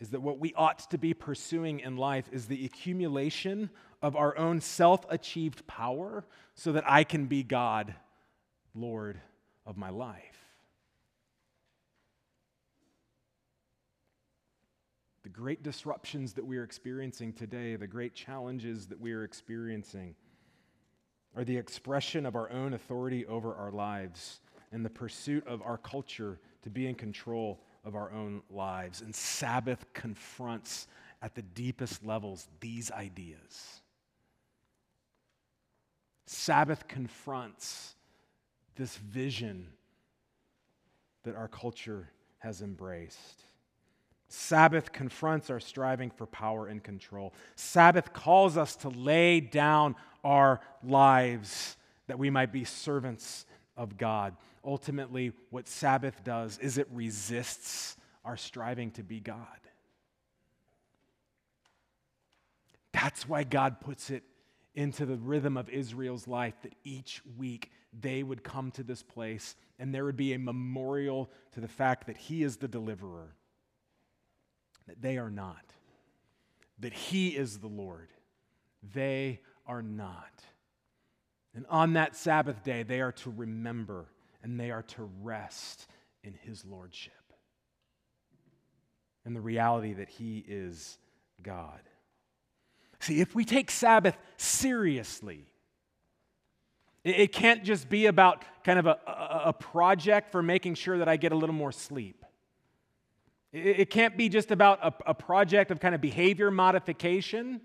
is 0.00 0.10
that 0.10 0.20
what 0.20 0.40
we 0.40 0.52
ought 0.54 0.90
to 0.90 0.98
be 0.98 1.14
pursuing 1.14 1.78
in 1.78 1.96
life 1.96 2.24
is 2.32 2.46
the 2.46 2.64
accumulation 2.64 3.70
of 4.02 4.16
our 4.16 4.36
own 4.36 4.60
self 4.60 5.06
achieved 5.08 5.64
power 5.68 6.24
so 6.56 6.72
that 6.72 6.82
I 6.88 7.04
can 7.04 7.26
be 7.26 7.44
God, 7.44 7.94
Lord 8.74 9.20
of 9.64 9.76
my 9.76 9.90
life. 9.90 10.44
The 15.22 15.28
great 15.28 15.62
disruptions 15.62 16.32
that 16.32 16.44
we 16.44 16.56
are 16.56 16.64
experiencing 16.64 17.32
today, 17.32 17.76
the 17.76 17.86
great 17.86 18.14
challenges 18.14 18.88
that 18.88 19.00
we 19.00 19.12
are 19.12 19.22
experiencing, 19.22 20.16
are 21.36 21.44
the 21.44 21.58
expression 21.58 22.26
of 22.26 22.34
our 22.34 22.50
own 22.50 22.74
authority 22.74 23.24
over 23.26 23.54
our 23.54 23.70
lives 23.70 24.40
and 24.72 24.84
the 24.84 24.90
pursuit 24.90 25.46
of 25.46 25.62
our 25.62 25.78
culture 25.78 26.40
to 26.62 26.70
be 26.70 26.86
in 26.86 26.94
control 26.94 27.60
of 27.84 27.94
our 27.94 28.10
own 28.12 28.42
lives. 28.50 29.00
And 29.00 29.14
Sabbath 29.14 29.84
confronts 29.92 30.86
at 31.22 31.34
the 31.34 31.42
deepest 31.42 32.04
levels 32.04 32.46
these 32.60 32.90
ideas. 32.90 33.80
Sabbath 36.26 36.86
confronts 36.86 37.94
this 38.76 38.96
vision 38.96 39.66
that 41.24 41.34
our 41.34 41.48
culture 41.48 42.08
has 42.38 42.62
embraced. 42.62 43.44
Sabbath 44.28 44.92
confronts 44.92 45.50
our 45.50 45.58
striving 45.58 46.08
for 46.10 46.24
power 46.24 46.68
and 46.68 46.82
control. 46.82 47.34
Sabbath 47.56 48.12
calls 48.12 48.56
us 48.56 48.76
to 48.76 48.88
lay 48.88 49.40
down 49.40 49.96
our 50.22 50.60
lives 50.84 51.76
that 52.06 52.18
we 52.18 52.30
might 52.30 52.52
be 52.52 52.64
servants 52.64 53.44
of 53.76 53.96
God 53.96 54.36
ultimately, 54.64 55.32
what 55.50 55.68
Sabbath 55.68 56.22
does 56.24 56.58
is 56.58 56.78
it 56.78 56.88
resists 56.92 57.96
our 58.24 58.36
striving 58.36 58.90
to 58.92 59.02
be 59.02 59.20
God. 59.20 59.46
That's 62.92 63.28
why 63.28 63.44
God 63.44 63.80
puts 63.80 64.10
it 64.10 64.24
into 64.74 65.06
the 65.06 65.16
rhythm 65.16 65.56
of 65.56 65.68
Israel's 65.68 66.28
life 66.28 66.54
that 66.62 66.74
each 66.84 67.22
week 67.38 67.70
they 67.98 68.22
would 68.22 68.44
come 68.44 68.70
to 68.72 68.82
this 68.82 69.02
place 69.02 69.56
and 69.78 69.94
there 69.94 70.04
would 70.04 70.16
be 70.16 70.34
a 70.34 70.38
memorial 70.38 71.30
to 71.52 71.60
the 71.60 71.68
fact 71.68 72.06
that 72.06 72.16
He 72.16 72.42
is 72.42 72.58
the 72.58 72.68
deliverer, 72.68 73.34
that 74.86 75.00
they 75.00 75.18
are 75.18 75.30
not, 75.30 75.72
that 76.78 76.92
He 76.92 77.28
is 77.28 77.58
the 77.58 77.68
Lord. 77.68 78.08
They 78.94 79.40
are 79.66 79.82
not. 79.82 80.44
And 81.54 81.66
on 81.68 81.94
that 81.94 82.16
Sabbath 82.16 82.62
day, 82.62 82.82
they 82.82 83.00
are 83.00 83.12
to 83.12 83.30
remember 83.30 84.06
and 84.42 84.58
they 84.58 84.70
are 84.70 84.82
to 84.82 85.10
rest 85.22 85.86
in 86.22 86.34
his 86.44 86.64
lordship 86.64 87.12
and 89.24 89.34
the 89.34 89.40
reality 89.40 89.92
that 89.94 90.08
he 90.08 90.44
is 90.46 90.98
God. 91.42 91.80
See, 93.00 93.20
if 93.20 93.34
we 93.34 93.44
take 93.44 93.70
Sabbath 93.70 94.16
seriously, 94.36 95.46
it, 97.02 97.32
can't 97.32 97.64
just 97.64 97.88
be 97.88 98.06
about 98.06 98.44
kind 98.62 98.78
of 98.78 98.86
a, 98.86 98.98
a, 99.46 99.52
project 99.54 100.30
for 100.30 100.42
making 100.42 100.74
sure 100.74 100.98
that 100.98 101.08
I 101.08 101.16
get 101.16 101.32
a 101.32 101.34
little 101.34 101.54
more 101.54 101.72
sleep. 101.72 102.26
It, 103.52 103.80
it 103.80 103.90
can't 103.90 104.18
be 104.18 104.28
just 104.28 104.50
about 104.50 104.80
a, 104.84 105.10
a 105.10 105.14
project 105.14 105.70
of 105.70 105.80
kind 105.80 105.94
of 105.94 106.02
behavior 106.02 106.50
modification 106.50 107.62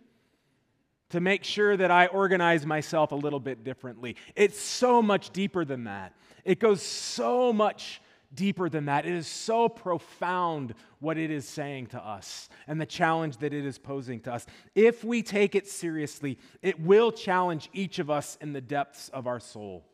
to 1.16 1.22
make 1.22 1.46
sure 1.46 1.78
that 1.78 1.92
I 1.92 2.08
organize 2.08 2.66
myself 2.66 3.14
a 3.14 3.16
little 3.16 3.40
bit 3.40 3.64
differently. 3.64 4.18
It's 4.36 4.60
so 4.60 5.02
much 5.02 5.30
deeper 5.30 5.64
than 5.64 5.86
that. 5.86 6.12
It 6.44 6.60
goes 6.60 6.82
so 6.82 7.54
much 7.54 8.02
deeper 8.34 8.68
than 8.68 8.88
that. 8.88 9.06
It 9.06 9.14
is 9.14 9.26
so 9.26 9.70
profound 9.70 10.74
what 11.00 11.18
it 11.18 11.32
is 11.32 11.48
saying 11.48 11.88
to 11.88 12.06
us 12.06 12.50
and 12.68 12.82
the 12.82 12.86
challenge 12.86 13.38
that 13.38 13.54
it 13.54 13.66
is 13.66 13.78
posing 13.78 14.20
to 14.22 14.34
us. 14.34 14.46
If 14.76 15.06
we 15.06 15.24
take 15.24 15.56
it 15.56 15.70
seriously, 15.70 16.38
it 16.62 16.82
will 16.82 17.14
challenge 17.14 17.70
each 17.72 18.00
of 18.00 18.10
us 18.10 18.38
in 18.42 18.52
the 18.52 18.60
depths 18.60 19.08
of 19.08 19.26
our 19.26 19.40
soul. 19.40 19.86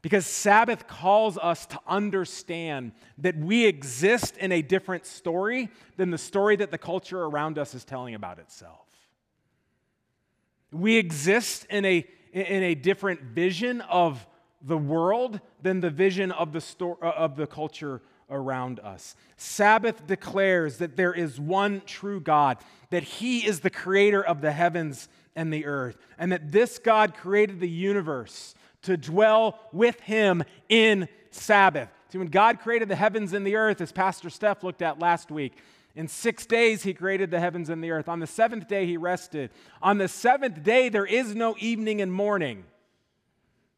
Because 0.00 0.24
Sabbath 0.24 0.86
calls 0.86 1.36
us 1.36 1.66
to 1.66 1.78
understand 1.86 2.92
that 3.18 3.36
we 3.36 3.66
exist 3.66 4.38
in 4.38 4.52
a 4.52 4.62
different 4.62 5.04
story 5.04 5.68
than 5.98 6.10
the 6.10 6.16
story 6.16 6.56
that 6.56 6.70
the 6.70 6.78
culture 6.78 7.22
around 7.22 7.58
us 7.58 7.74
is 7.74 7.84
telling 7.84 8.14
about 8.14 8.38
itself. 8.38 8.89
We 10.72 10.96
exist 10.96 11.66
in 11.70 11.84
a, 11.84 12.06
in 12.32 12.62
a 12.62 12.74
different 12.74 13.22
vision 13.22 13.80
of 13.82 14.26
the 14.62 14.78
world 14.78 15.40
than 15.62 15.80
the 15.80 15.90
vision 15.90 16.30
of 16.32 16.52
the, 16.52 16.60
sto- 16.60 16.98
uh, 17.02 17.12
of 17.16 17.36
the 17.36 17.46
culture 17.46 18.02
around 18.28 18.78
us. 18.80 19.16
Sabbath 19.36 20.06
declares 20.06 20.78
that 20.78 20.96
there 20.96 21.12
is 21.12 21.40
one 21.40 21.82
true 21.86 22.20
God, 22.20 22.58
that 22.90 23.02
He 23.02 23.46
is 23.46 23.60
the 23.60 23.70
creator 23.70 24.24
of 24.24 24.40
the 24.40 24.52
heavens 24.52 25.08
and 25.34 25.52
the 25.52 25.66
earth, 25.66 25.96
and 26.18 26.30
that 26.32 26.52
this 26.52 26.78
God 26.78 27.14
created 27.14 27.60
the 27.60 27.68
universe 27.68 28.54
to 28.82 28.96
dwell 28.96 29.58
with 29.72 29.98
Him 30.00 30.44
in 30.68 31.08
Sabbath. 31.30 31.88
See, 32.10 32.18
when 32.18 32.28
God 32.28 32.60
created 32.60 32.88
the 32.88 32.96
heavens 32.96 33.32
and 33.32 33.46
the 33.46 33.56
earth, 33.56 33.80
as 33.80 33.92
Pastor 33.92 34.30
Steph 34.30 34.64
looked 34.64 34.82
at 34.82 34.98
last 34.98 35.30
week, 35.30 35.56
in 35.94 36.08
six 36.08 36.46
days 36.46 36.82
he 36.82 36.94
created 36.94 37.30
the 37.30 37.40
heavens 37.40 37.68
and 37.68 37.82
the 37.82 37.90
earth. 37.90 38.08
On 38.08 38.20
the 38.20 38.26
seventh 38.26 38.68
day 38.68 38.86
he 38.86 38.96
rested. 38.96 39.50
On 39.82 39.98
the 39.98 40.08
seventh 40.08 40.62
day 40.62 40.88
there 40.88 41.06
is 41.06 41.34
no 41.34 41.56
evening 41.58 42.00
and 42.00 42.12
morning. 42.12 42.64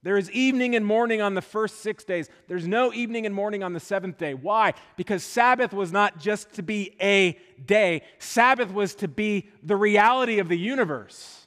There 0.05 0.17
is 0.17 0.31
evening 0.33 0.75
and 0.75 0.85
morning 0.85 1.21
on 1.21 1.35
the 1.35 1.43
first 1.43 1.81
six 1.81 2.03
days. 2.03 2.29
There's 2.49 2.67
no 2.67 2.93
evening 2.93 3.25
and 3.25 3.35
morning 3.35 3.63
on 3.63 3.73
the 3.73 3.81
seventh 3.81 4.19
day. 4.19 4.35
Why? 4.35 4.75
Because 4.97 5.23
Sabbath 5.23 5.73
was 5.73 5.93
not 5.93 6.19
just 6.19 6.55
to 6.55 6.63
be 6.63 6.97
a 7.01 7.39
day, 7.65 8.03
Sabbath 8.19 8.73
was 8.73 8.97
to 8.97 9.09
be 9.09 9.49
the 9.63 9.77
reality 9.77 10.41
of 10.41 10.49
the 10.49 10.59
universe. 10.59 11.42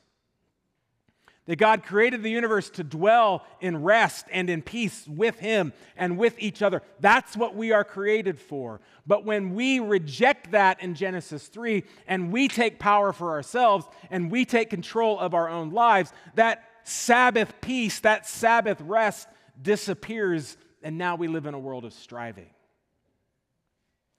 That 1.45 1.58
God 1.58 1.84
created 1.84 2.23
the 2.23 2.31
universe 2.31 2.71
to 2.71 2.84
dwell 2.84 3.45
in 3.62 3.84
rest 3.84 4.25
and 4.31 4.49
in 4.49 4.63
peace 4.63 5.08
with 5.08 5.38
Him 5.39 5.73
and 5.95 6.17
with 6.17 6.36
each 6.39 6.63
other. 6.63 6.81
That's 6.99 7.38
what 7.38 7.55
we 7.55 7.71
are 7.71 7.84
created 7.84 8.39
for. 8.39 8.81
But 9.05 9.25
when 9.25 9.53
we 9.53 9.79
reject 9.79 10.51
that 10.51 10.81
in 10.81 10.95
Genesis 10.95 11.47
3 11.47 11.84
and 12.08 12.31
we 12.31 12.47
take 12.47 12.79
power 12.79 13.13
for 13.13 13.31
ourselves 13.31 13.86
and 14.10 14.31
we 14.31 14.43
take 14.43 14.71
control 14.71 15.19
of 15.19 15.36
our 15.36 15.47
own 15.47 15.69
lives, 15.69 16.12
that 16.34 16.67
Sabbath 16.84 17.53
peace, 17.62 17.99
that 17.99 18.27
Sabbath 18.27 18.81
rest 18.81 19.27
disappears, 19.62 20.58
and 20.81 20.97
now 20.97 21.15
we 21.15 21.27
live 21.27 21.45
in 21.45 21.53
a 21.53 21.60
world 21.60 21.86
of 21.86 21.93
striving, 21.93 22.49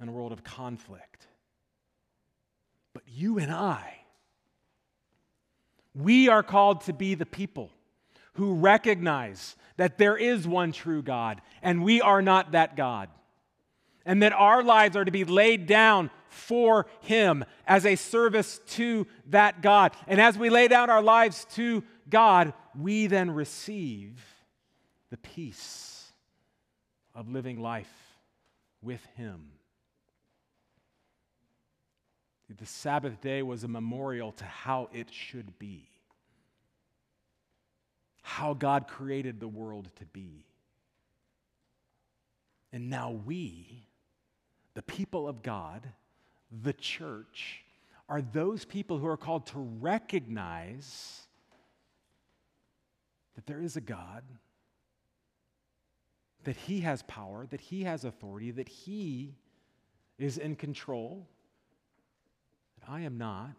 in 0.00 0.08
a 0.08 0.12
world 0.12 0.32
of 0.32 0.44
conflict. 0.44 1.26
But 2.92 3.02
you 3.06 3.38
and 3.38 3.52
I, 3.52 4.05
we 5.96 6.28
are 6.28 6.42
called 6.42 6.82
to 6.82 6.92
be 6.92 7.14
the 7.14 7.26
people 7.26 7.70
who 8.34 8.54
recognize 8.54 9.56
that 9.76 9.98
there 9.98 10.16
is 10.16 10.46
one 10.46 10.72
true 10.72 11.02
God, 11.02 11.40
and 11.62 11.82
we 11.82 12.00
are 12.00 12.22
not 12.22 12.52
that 12.52 12.76
God. 12.76 13.08
And 14.04 14.22
that 14.22 14.32
our 14.32 14.62
lives 14.62 14.94
are 14.96 15.04
to 15.04 15.10
be 15.10 15.24
laid 15.24 15.66
down 15.66 16.10
for 16.28 16.86
Him 17.00 17.44
as 17.66 17.84
a 17.84 17.96
service 17.96 18.60
to 18.68 19.06
that 19.30 19.62
God. 19.62 19.92
And 20.06 20.20
as 20.20 20.38
we 20.38 20.48
lay 20.48 20.68
down 20.68 20.90
our 20.90 21.02
lives 21.02 21.46
to 21.54 21.82
God, 22.08 22.52
we 22.78 23.08
then 23.08 23.30
receive 23.32 24.22
the 25.10 25.16
peace 25.16 26.12
of 27.14 27.28
living 27.28 27.60
life 27.60 27.90
with 28.80 29.04
Him. 29.16 29.50
The 32.48 32.66
Sabbath 32.66 33.20
day 33.20 33.42
was 33.42 33.64
a 33.64 33.68
memorial 33.68 34.32
to 34.32 34.44
how 34.44 34.88
it 34.92 35.08
should 35.10 35.58
be, 35.58 35.88
how 38.22 38.54
God 38.54 38.86
created 38.86 39.40
the 39.40 39.48
world 39.48 39.90
to 39.96 40.04
be. 40.06 40.46
And 42.72 42.88
now 42.88 43.10
we, 43.10 43.86
the 44.74 44.82
people 44.82 45.28
of 45.28 45.42
God, 45.42 45.88
the 46.62 46.72
church, 46.72 47.64
are 48.08 48.22
those 48.22 48.64
people 48.64 48.98
who 48.98 49.06
are 49.06 49.16
called 49.16 49.46
to 49.46 49.58
recognize 49.58 51.22
that 53.34 53.46
there 53.46 53.60
is 53.60 53.76
a 53.76 53.80
God, 53.80 54.22
that 56.44 56.56
He 56.56 56.80
has 56.80 57.02
power, 57.02 57.46
that 57.50 57.60
He 57.60 57.82
has 57.84 58.04
authority, 58.04 58.52
that 58.52 58.68
He 58.68 59.34
is 60.18 60.38
in 60.38 60.54
control, 60.54 61.26
I 62.88 63.00
am 63.02 63.18
not, 63.18 63.50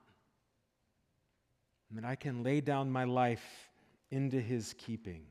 and 1.90 1.98
that 1.98 2.06
I 2.06 2.16
can 2.16 2.44
lay 2.44 2.62
down 2.62 2.92
my 2.92 3.04
life 3.04 3.70
into 4.12 4.40
His 4.40 4.74
keeping. 4.78 5.24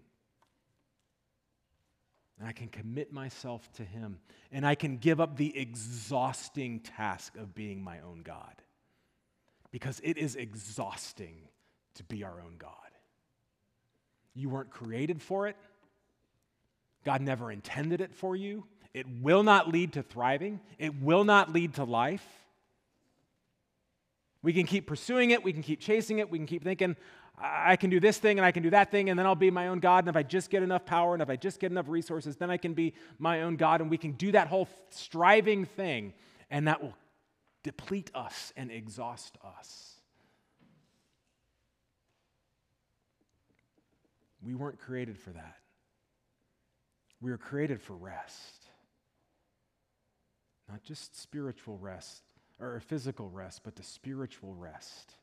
And 2.39 2.47
I 2.47 2.53
can 2.53 2.69
commit 2.69 3.13
myself 3.13 3.71
to 3.75 3.85
Him, 3.85 4.19
and 4.53 4.67
I 4.67 4.75
can 4.75 4.99
give 4.99 5.21
up 5.21 5.37
the 5.37 5.57
exhausting 5.59 6.81
task 6.81 7.37
of 7.37 7.55
being 7.55 7.83
my 7.83 8.01
own 8.01 8.23
God. 8.23 8.63
Because 9.71 10.01
it 10.05 10.19
is 10.19 10.37
exhausting 10.37 11.37
to 11.95 12.05
be 12.05 12.25
our 12.25 12.41
own 12.41 12.57
God. 12.59 12.71
You 14.35 14.51
weren't 14.51 14.71
created 14.71 15.23
for 15.23 15.49
it. 15.49 15.57
God 17.05 17.23
never 17.23 17.51
intended 17.51 18.01
it 18.01 18.15
for 18.15 18.37
you. 18.37 18.65
It 18.93 19.07
will 19.23 19.43
not 19.43 19.69
lead 19.69 19.95
to 19.95 20.03
thriving, 20.03 20.61
it 20.79 21.01
will 21.01 21.25
not 21.25 21.53
lead 21.53 21.75
to 21.75 21.85
life. 21.85 22.27
We 24.47 24.53
can 24.53 24.65
keep 24.65 24.87
pursuing 24.87 25.33
it, 25.33 25.43
we 25.43 25.53
can 25.53 25.65
keep 25.65 25.81
chasing 25.81 26.21
it, 26.21 26.31
we 26.31 26.39
can 26.39 26.47
keep 26.47 26.63
thinking, 26.63 26.95
I 27.37 27.75
can 27.75 27.91
do 27.91 27.99
this 27.99 28.19
thing 28.19 28.39
and 28.39 28.47
I 28.47 28.53
can 28.53 28.63
do 28.63 28.71
that 28.71 28.93
thing, 28.93 29.11
and 29.11 29.19
then 29.19 29.27
I'll 29.27 29.35
be 29.35 29.51
my 29.51 29.67
own 29.67 29.81
God. 29.81 30.05
And 30.05 30.09
if 30.09 30.15
I 30.15 30.23
just 30.23 30.51
get 30.51 30.63
enough 30.63 30.87
power 30.87 31.15
and 31.15 31.21
if 31.21 31.29
I 31.29 31.35
just 31.35 31.59
get 31.59 31.73
enough 31.73 31.89
resources, 31.89 32.37
then 32.37 32.49
I 32.49 32.57
can 32.57 32.73
be 32.73 32.95
my 33.19 33.43
own 33.43 33.57
God. 33.57 33.81
And 33.81 33.91
we 33.91 33.99
can 33.99 34.13
do 34.13 34.31
that 34.31 34.47
whole 34.47 34.69
striving 34.91 35.65
thing, 35.65 36.15
and 36.49 36.69
that 36.69 36.81
will 36.81 36.95
deplete 37.65 38.13
us 38.15 38.53
and 38.57 38.71
exhaust 38.71 39.37
us. 39.59 39.95
We 44.41 44.55
weren't 44.55 44.79
created 44.79 45.19
for 45.19 45.31
that. 45.31 45.57
We 47.21 47.33
were 47.33 47.39
created 47.39 47.83
for 47.83 47.97
rest. 47.97 48.67
Not 50.69 50.85
just 50.85 51.21
spiritual 51.21 51.79
rest 51.79 52.23
or 52.61 52.81
physical 52.81 53.29
rest, 53.29 53.63
but 53.65 53.77
the 53.77 53.83
spiritual 53.83 54.55
rest. 54.55 55.15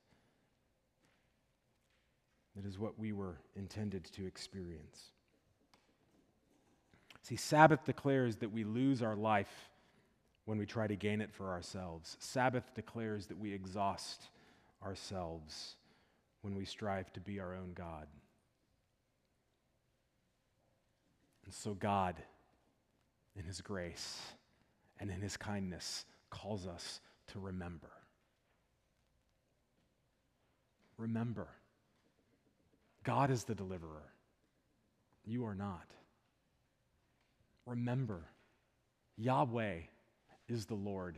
That 2.56 2.66
is 2.66 2.78
what 2.78 3.00
we 3.00 3.12
were 3.14 3.38
intended 3.56 4.04
to 4.14 4.26
experience. 4.26 5.12
See, 7.24 7.36
Sabbath 7.36 7.84
declares 7.86 8.36
that 8.38 8.52
we 8.52 8.64
lose 8.64 9.02
our 9.02 9.16
life 9.16 9.70
when 10.46 10.58
we 10.58 10.66
try 10.66 10.88
to 10.88 10.96
gain 10.96 11.22
it 11.22 11.32
for 11.32 11.50
ourselves. 11.50 12.18
Sabbath 12.20 12.74
declares 12.76 13.28
that 13.28 13.40
we 13.40 13.54
exhaust 13.54 14.24
ourselves 14.86 15.76
when 16.42 16.54
we 16.54 16.66
strive 16.66 17.12
to 17.14 17.22
be 17.22 17.40
our 17.40 17.56
own 17.56 17.72
God. 17.74 18.08
And 21.46 21.54
so, 21.54 21.74
God, 21.74 22.16
in 23.38 23.46
His 23.46 23.62
grace 23.62 24.22
and 25.00 25.10
in 25.10 25.22
His 25.22 25.38
kindness, 25.38 26.06
calls 26.30 26.68
us 26.68 27.00
to 27.34 27.40
remember. 27.40 27.92
Remember, 30.98 31.48
God 33.04 33.30
is 33.30 33.44
the 33.44 33.56
deliverer. 33.56 34.12
You 35.26 35.46
are 35.46 35.56
not. 35.56 35.88
Remember, 37.66 38.22
Yahweh 39.18 39.80
is 40.48 40.66
the 40.66 40.76
Lord. 40.76 41.18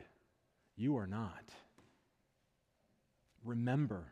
You 0.77 0.97
are 0.97 1.07
not. 1.07 1.43
Remember, 3.43 4.05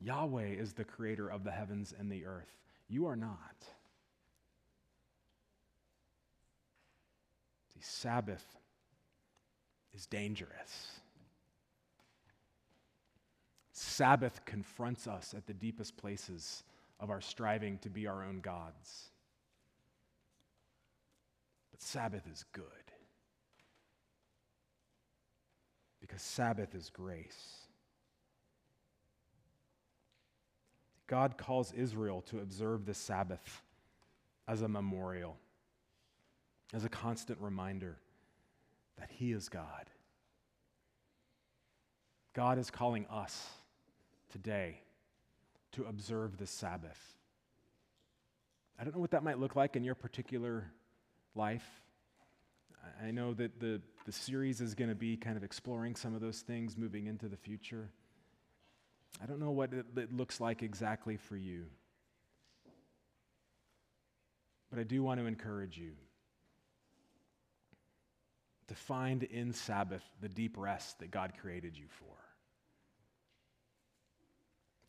Yahweh 0.00 0.48
is 0.48 0.72
the 0.72 0.84
creator 0.84 1.28
of 1.28 1.44
the 1.44 1.50
heavens 1.50 1.94
and 1.98 2.10
the 2.10 2.24
earth. 2.24 2.56
You 2.88 3.06
are 3.06 3.16
not. 3.16 3.64
The 7.76 7.82
Sabbath 7.82 8.44
is 9.94 10.06
dangerous. 10.06 10.99
Sabbath 14.00 14.46
confronts 14.46 15.06
us 15.06 15.34
at 15.36 15.46
the 15.46 15.52
deepest 15.52 15.94
places 15.98 16.64
of 17.00 17.10
our 17.10 17.20
striving 17.20 17.76
to 17.80 17.90
be 17.90 18.06
our 18.06 18.24
own 18.24 18.40
gods. 18.40 19.10
But 21.70 21.82
Sabbath 21.82 22.22
is 22.26 22.46
good 22.54 22.64
because 26.00 26.22
Sabbath 26.22 26.74
is 26.74 26.88
grace. 26.88 27.66
God 31.06 31.36
calls 31.36 31.70
Israel 31.72 32.22
to 32.30 32.38
observe 32.38 32.86
the 32.86 32.94
Sabbath 32.94 33.60
as 34.48 34.62
a 34.62 34.68
memorial 34.68 35.36
as 36.72 36.86
a 36.86 36.88
constant 36.88 37.38
reminder 37.38 37.98
that 38.98 39.10
He 39.10 39.32
is 39.32 39.50
God. 39.50 39.90
God 42.32 42.56
is 42.56 42.70
calling 42.70 43.04
us 43.10 43.46
today 44.30 44.80
to 45.72 45.84
observe 45.84 46.36
the 46.38 46.46
Sabbath. 46.46 46.98
I 48.78 48.84
don't 48.84 48.94
know 48.94 49.00
what 49.00 49.10
that 49.10 49.22
might 49.22 49.38
look 49.38 49.56
like 49.56 49.76
in 49.76 49.84
your 49.84 49.94
particular 49.94 50.70
life. 51.34 51.66
I 53.04 53.10
know 53.10 53.34
that 53.34 53.60
the, 53.60 53.80
the 54.06 54.12
series 54.12 54.60
is 54.60 54.74
going 54.74 54.88
to 54.88 54.96
be 54.96 55.16
kind 55.16 55.36
of 55.36 55.44
exploring 55.44 55.96
some 55.96 56.14
of 56.14 56.20
those 56.20 56.40
things 56.40 56.76
moving 56.78 57.06
into 57.06 57.28
the 57.28 57.36
future. 57.36 57.90
I 59.22 59.26
don't 59.26 59.38
know 59.38 59.50
what 59.50 59.72
it, 59.74 59.86
it 59.96 60.12
looks 60.16 60.40
like 60.40 60.62
exactly 60.62 61.16
for 61.16 61.36
you. 61.36 61.66
But 64.70 64.78
I 64.78 64.84
do 64.84 65.02
want 65.02 65.20
to 65.20 65.26
encourage 65.26 65.76
you 65.76 65.92
to 68.68 68.74
find 68.74 69.24
in 69.24 69.52
Sabbath 69.52 70.04
the 70.20 70.28
deep 70.28 70.56
rest 70.56 71.00
that 71.00 71.10
God 71.10 71.32
created 71.40 71.76
you 71.76 71.86
for, 71.88 72.14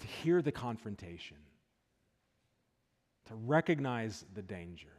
to 0.02 0.08
hear 0.08 0.42
the 0.42 0.52
confrontation, 0.52 1.38
to 3.28 3.36
recognize 3.36 4.26
the 4.34 4.42
danger, 4.42 4.92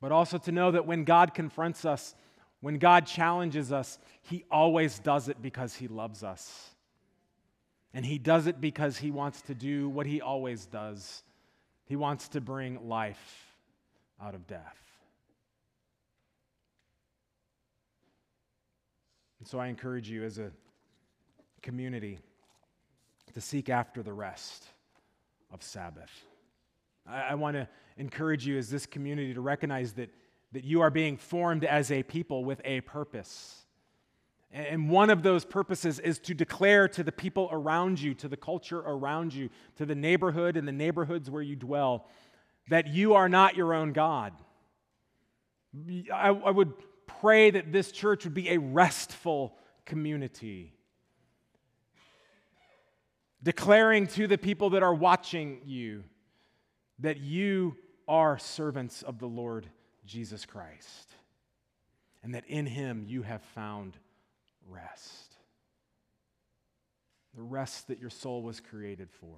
but 0.00 0.12
also 0.12 0.38
to 0.38 0.52
know 0.52 0.70
that 0.70 0.86
when 0.86 1.04
God 1.04 1.34
confronts 1.34 1.84
us, 1.84 2.14
when 2.60 2.78
God 2.78 3.06
challenges 3.06 3.72
us, 3.72 3.98
He 4.22 4.44
always 4.50 4.98
does 4.98 5.28
it 5.28 5.42
because 5.42 5.74
He 5.74 5.88
loves 5.88 6.22
us. 6.22 6.70
And 7.92 8.04
He 8.04 8.18
does 8.18 8.46
it 8.46 8.60
because 8.60 8.96
He 8.96 9.10
wants 9.10 9.42
to 9.42 9.54
do 9.54 9.88
what 9.88 10.06
He 10.06 10.20
always 10.20 10.66
does 10.66 11.22
He 11.86 11.96
wants 11.96 12.28
to 12.28 12.40
bring 12.40 12.88
life 12.88 13.54
out 14.22 14.34
of 14.34 14.46
death. 14.46 14.78
And 19.40 19.48
so 19.48 19.58
I 19.58 19.66
encourage 19.66 20.08
you 20.08 20.24
as 20.24 20.38
a 20.38 20.50
community 21.60 22.18
to 23.34 23.40
seek 23.40 23.68
after 23.68 24.02
the 24.02 24.12
rest 24.12 24.64
of 25.52 25.62
Sabbath. 25.62 26.10
I, 27.06 27.20
I 27.20 27.34
want 27.34 27.56
to 27.56 27.68
encourage 27.96 28.46
you 28.46 28.58
as 28.58 28.70
this 28.70 28.86
community 28.86 29.34
to 29.34 29.40
recognize 29.40 29.92
that, 29.94 30.10
that 30.52 30.64
you 30.64 30.80
are 30.80 30.90
being 30.90 31.16
formed 31.16 31.64
as 31.64 31.90
a 31.90 32.02
people 32.02 32.44
with 32.44 32.60
a 32.64 32.80
purpose. 32.82 33.60
And 34.52 34.88
one 34.88 35.10
of 35.10 35.24
those 35.24 35.44
purposes 35.44 35.98
is 35.98 36.20
to 36.20 36.34
declare 36.34 36.86
to 36.88 37.02
the 37.02 37.10
people 37.10 37.48
around 37.50 38.00
you, 38.00 38.14
to 38.14 38.28
the 38.28 38.36
culture 38.36 38.78
around 38.78 39.34
you, 39.34 39.50
to 39.76 39.84
the 39.84 39.96
neighborhood 39.96 40.56
and 40.56 40.66
the 40.66 40.72
neighborhoods 40.72 41.28
where 41.28 41.42
you 41.42 41.56
dwell, 41.56 42.06
that 42.68 42.86
you 42.86 43.14
are 43.14 43.28
not 43.28 43.56
your 43.56 43.74
own 43.74 43.92
God. 43.92 44.32
I, 46.12 46.28
I 46.28 46.50
would 46.50 46.72
pray 47.06 47.50
that 47.50 47.72
this 47.72 47.90
church 47.90 48.24
would 48.24 48.34
be 48.34 48.50
a 48.50 48.58
restful 48.58 49.56
community, 49.84 50.73
declaring 53.44 54.06
to 54.08 54.26
the 54.26 54.38
people 54.38 54.70
that 54.70 54.82
are 54.82 54.94
watching 54.94 55.60
you 55.64 56.02
that 56.98 57.18
you 57.18 57.76
are 58.08 58.38
servants 58.38 59.02
of 59.02 59.18
the 59.18 59.28
Lord 59.28 59.66
Jesus 60.06 60.46
Christ, 60.46 61.10
and 62.22 62.34
that 62.34 62.46
in 62.46 62.66
him 62.66 63.04
you 63.06 63.22
have 63.22 63.42
found 63.54 63.96
rest. 64.68 65.36
The 67.34 67.42
rest 67.42 67.88
that 67.88 68.00
your 68.00 68.10
soul 68.10 68.42
was 68.42 68.60
created 68.60 69.10
for. 69.10 69.36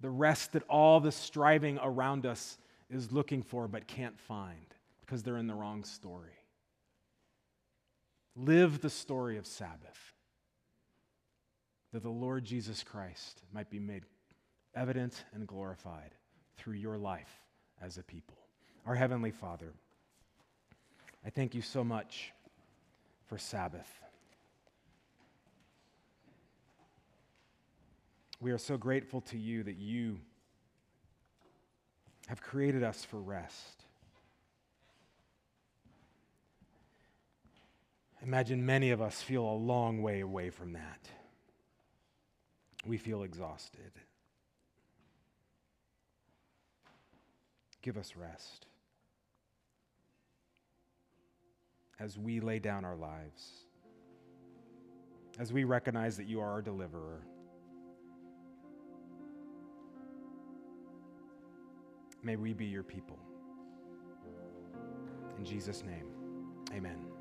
The 0.00 0.10
rest 0.10 0.52
that 0.52 0.64
all 0.68 1.00
the 1.00 1.12
striving 1.12 1.78
around 1.82 2.26
us 2.26 2.58
is 2.90 3.10
looking 3.10 3.42
for 3.42 3.66
but 3.66 3.86
can't 3.86 4.18
find 4.20 4.66
because 5.00 5.22
they're 5.22 5.38
in 5.38 5.46
the 5.46 5.54
wrong 5.54 5.84
story. 5.84 6.36
Live 8.36 8.80
the 8.80 8.90
story 8.90 9.38
of 9.38 9.46
Sabbath, 9.46 10.13
that 11.94 12.02
the 12.02 12.10
Lord 12.10 12.44
Jesus 12.44 12.82
Christ 12.82 13.40
might 13.52 13.70
be 13.70 13.78
made 13.78 14.02
evident 14.74 15.24
and 15.32 15.46
glorified 15.46 16.10
through 16.56 16.74
your 16.74 16.98
life 16.98 17.40
as 17.80 17.98
a 17.98 18.02
people. 18.02 18.34
Our 18.84 18.96
Heavenly 18.96 19.30
Father, 19.30 19.72
I 21.24 21.30
thank 21.30 21.54
you 21.54 21.62
so 21.62 21.84
much 21.84 22.32
for 23.28 23.38
Sabbath. 23.38 23.88
We 28.40 28.50
are 28.50 28.58
so 28.58 28.76
grateful 28.76 29.20
to 29.20 29.38
you 29.38 29.62
that 29.62 29.76
you 29.76 30.18
have 32.26 32.42
created 32.42 32.82
us 32.82 33.04
for 33.04 33.20
rest. 33.20 33.84
Imagine 38.20 38.66
many 38.66 38.90
of 38.90 39.00
us 39.00 39.22
feel 39.22 39.44
a 39.44 39.54
long 39.54 40.02
way 40.02 40.18
away 40.18 40.50
from 40.50 40.72
that. 40.72 41.08
We 42.86 42.98
feel 42.98 43.22
exhausted. 43.22 43.92
Give 47.82 47.96
us 47.96 48.14
rest 48.16 48.66
as 52.00 52.18
we 52.18 52.40
lay 52.40 52.58
down 52.58 52.84
our 52.84 52.96
lives, 52.96 53.66
as 55.38 55.52
we 55.52 55.64
recognize 55.64 56.16
that 56.16 56.26
you 56.26 56.40
are 56.40 56.50
our 56.50 56.62
deliverer. 56.62 57.20
May 62.22 62.36
we 62.36 62.54
be 62.54 62.64
your 62.64 62.82
people. 62.82 63.18
In 65.38 65.44
Jesus' 65.44 65.82
name, 65.84 66.06
amen. 66.74 67.04